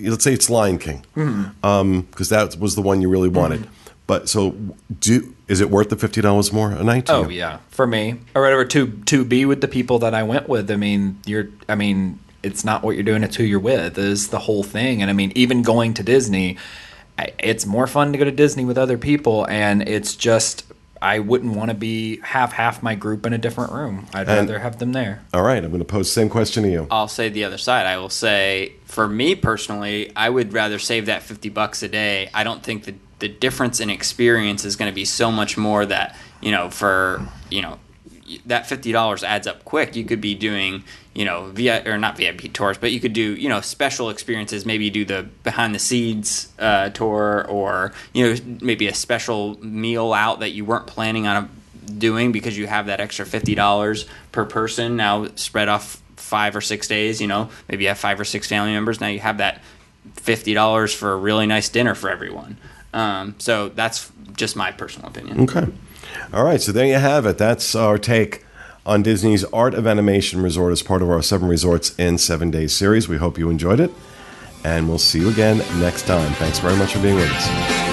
Let's 0.00 0.24
say 0.24 0.32
it's 0.32 0.48
Lion 0.48 0.78
King, 0.78 1.04
mm-hmm. 1.16 1.66
um, 1.66 2.02
because 2.02 2.28
that 2.28 2.56
was 2.56 2.76
the 2.76 2.82
one 2.82 3.02
you 3.02 3.08
really 3.08 3.28
mm-hmm. 3.28 3.38
wanted. 3.38 3.68
But 4.06 4.28
so, 4.28 4.56
do 5.00 5.34
is 5.48 5.60
it 5.60 5.70
worth 5.70 5.88
the 5.88 5.96
fifty 5.96 6.20
dollars 6.20 6.52
more 6.52 6.70
a 6.70 6.82
night? 6.82 7.10
Oh 7.10 7.28
you? 7.28 7.38
yeah 7.38 7.58
for 7.80 7.86
me 7.86 8.14
or 8.34 8.42
whatever 8.42 8.62
to 8.62 8.88
to 9.06 9.24
be 9.24 9.46
with 9.46 9.62
the 9.62 9.66
people 9.66 9.98
that 9.98 10.12
i 10.12 10.22
went 10.22 10.46
with 10.46 10.70
i 10.70 10.76
mean 10.76 11.18
you're 11.24 11.48
i 11.66 11.74
mean 11.74 12.18
it's 12.42 12.62
not 12.62 12.82
what 12.82 12.94
you're 12.94 13.02
doing 13.02 13.22
it's 13.22 13.36
who 13.36 13.42
you're 13.42 13.58
with 13.58 13.96
is 13.96 14.28
the 14.28 14.40
whole 14.40 14.62
thing 14.62 15.00
and 15.00 15.10
i 15.10 15.14
mean 15.14 15.32
even 15.34 15.62
going 15.62 15.94
to 15.94 16.02
disney 16.02 16.58
it's 17.38 17.64
more 17.64 17.86
fun 17.86 18.12
to 18.12 18.18
go 18.18 18.24
to 18.26 18.30
disney 18.30 18.66
with 18.66 18.76
other 18.76 18.98
people 18.98 19.46
and 19.48 19.88
it's 19.88 20.14
just 20.14 20.64
i 21.02 21.18
wouldn't 21.18 21.54
want 21.56 21.70
to 21.70 21.74
be 21.74 22.18
have 22.20 22.52
half 22.52 22.82
my 22.82 22.94
group 22.94 23.24
in 23.26 23.32
a 23.32 23.38
different 23.38 23.72
room 23.72 24.06
i'd 24.14 24.28
And- 24.28 24.48
rather 24.48 24.58
have 24.58 24.78
them 24.78 24.92
there 24.92 25.22
All 25.32 25.42
right, 25.42 25.62
I'm 25.62 25.70
going 25.70 25.78
to 25.80 25.84
pose 25.84 26.06
the 26.08 26.12
same 26.12 26.28
question 26.28 26.62
to 26.64 26.68
you. 26.70 26.86
I'll 26.90 27.08
say 27.08 27.28
the 27.28 27.44
other 27.44 27.58
side. 27.58 27.86
I 27.86 27.96
will 27.98 28.08
say, 28.10 28.72
for 28.84 29.06
me 29.08 29.34
personally, 29.34 30.10
I 30.16 30.28
would 30.28 30.52
rather 30.52 30.78
save 30.78 31.06
that 31.06 31.22
50 31.22 31.48
bucks 31.50 31.82
a 31.82 31.88
day. 31.88 32.28
I 32.34 32.42
don't 32.44 32.62
think 32.62 32.84
the, 32.84 32.94
the 33.20 33.28
difference 33.28 33.80
in 33.80 33.90
experience 33.90 34.64
is 34.64 34.76
going 34.76 34.90
to 34.90 34.94
be 34.94 35.04
so 35.04 35.30
much 35.30 35.56
more 35.56 35.86
that, 35.86 36.16
you 36.40 36.50
know, 36.50 36.68
for, 36.70 37.26
you 37.50 37.62
know, 37.62 37.78
that 38.46 38.64
$50 38.64 39.22
adds 39.22 39.46
up 39.46 39.64
quick. 39.64 39.96
You 39.96 40.04
could 40.04 40.20
be 40.20 40.34
doing, 40.34 40.84
you 41.14 41.24
know, 41.24 41.46
via 41.46 41.82
or 41.86 41.98
not 41.98 42.16
VIP 42.16 42.52
tours, 42.52 42.78
but 42.78 42.92
you 42.92 43.00
could 43.00 43.12
do, 43.12 43.34
you 43.34 43.48
know, 43.48 43.60
special 43.60 44.10
experiences. 44.10 44.64
Maybe 44.66 44.90
do 44.90 45.04
the 45.04 45.28
behind 45.42 45.74
the 45.74 45.78
scenes 45.78 46.52
uh, 46.58 46.90
tour 46.90 47.46
or, 47.48 47.92
you 48.12 48.26
know, 48.26 48.40
maybe 48.60 48.86
a 48.86 48.94
special 48.94 49.62
meal 49.64 50.12
out 50.12 50.40
that 50.40 50.50
you 50.50 50.64
weren't 50.64 50.86
planning 50.86 51.26
on 51.26 51.48
doing 51.98 52.32
because 52.32 52.56
you 52.56 52.66
have 52.66 52.86
that 52.86 53.00
extra 53.00 53.26
fifty 53.26 53.54
dollars 53.54 54.06
per 54.32 54.44
person 54.44 54.96
now 54.96 55.26
spread 55.34 55.68
off 55.68 56.00
five 56.16 56.54
or 56.54 56.60
six 56.60 56.86
days. 56.88 57.20
You 57.20 57.26
know, 57.26 57.50
maybe 57.68 57.84
you 57.84 57.88
have 57.88 57.98
five 57.98 58.20
or 58.20 58.24
six 58.24 58.46
family 58.46 58.72
members. 58.72 59.00
Now 59.00 59.08
you 59.08 59.20
have 59.20 59.38
that 59.38 59.62
fifty 60.14 60.54
dollars 60.54 60.94
for 60.94 61.12
a 61.12 61.16
really 61.16 61.46
nice 61.46 61.68
dinner 61.68 61.94
for 61.94 62.10
everyone. 62.10 62.56
Um, 62.92 63.34
so 63.38 63.68
that's 63.68 64.10
just 64.36 64.56
my 64.56 64.72
personal 64.72 65.08
opinion. 65.08 65.42
Okay. 65.42 65.66
All 66.32 66.44
right, 66.44 66.60
so 66.60 66.72
there 66.72 66.86
you 66.86 66.94
have 66.94 67.26
it. 67.26 67.38
That's 67.38 67.74
our 67.74 67.98
take 67.98 68.44
on 68.86 69.02
Disney's 69.02 69.44
Art 69.44 69.74
of 69.74 69.86
Animation 69.86 70.42
Resort 70.42 70.72
as 70.72 70.82
part 70.82 71.02
of 71.02 71.10
our 71.10 71.22
Seven 71.22 71.48
Resorts 71.48 71.94
in 71.98 72.18
Seven 72.18 72.50
Days 72.50 72.72
series. 72.72 73.08
We 73.08 73.18
hope 73.18 73.38
you 73.38 73.50
enjoyed 73.50 73.80
it, 73.80 73.90
and 74.64 74.88
we'll 74.88 74.98
see 74.98 75.20
you 75.20 75.28
again 75.28 75.58
next 75.80 76.06
time. 76.06 76.32
Thanks 76.34 76.58
very 76.58 76.76
much 76.76 76.92
for 76.94 77.02
being 77.02 77.16
with 77.16 77.30
us. 77.30 77.89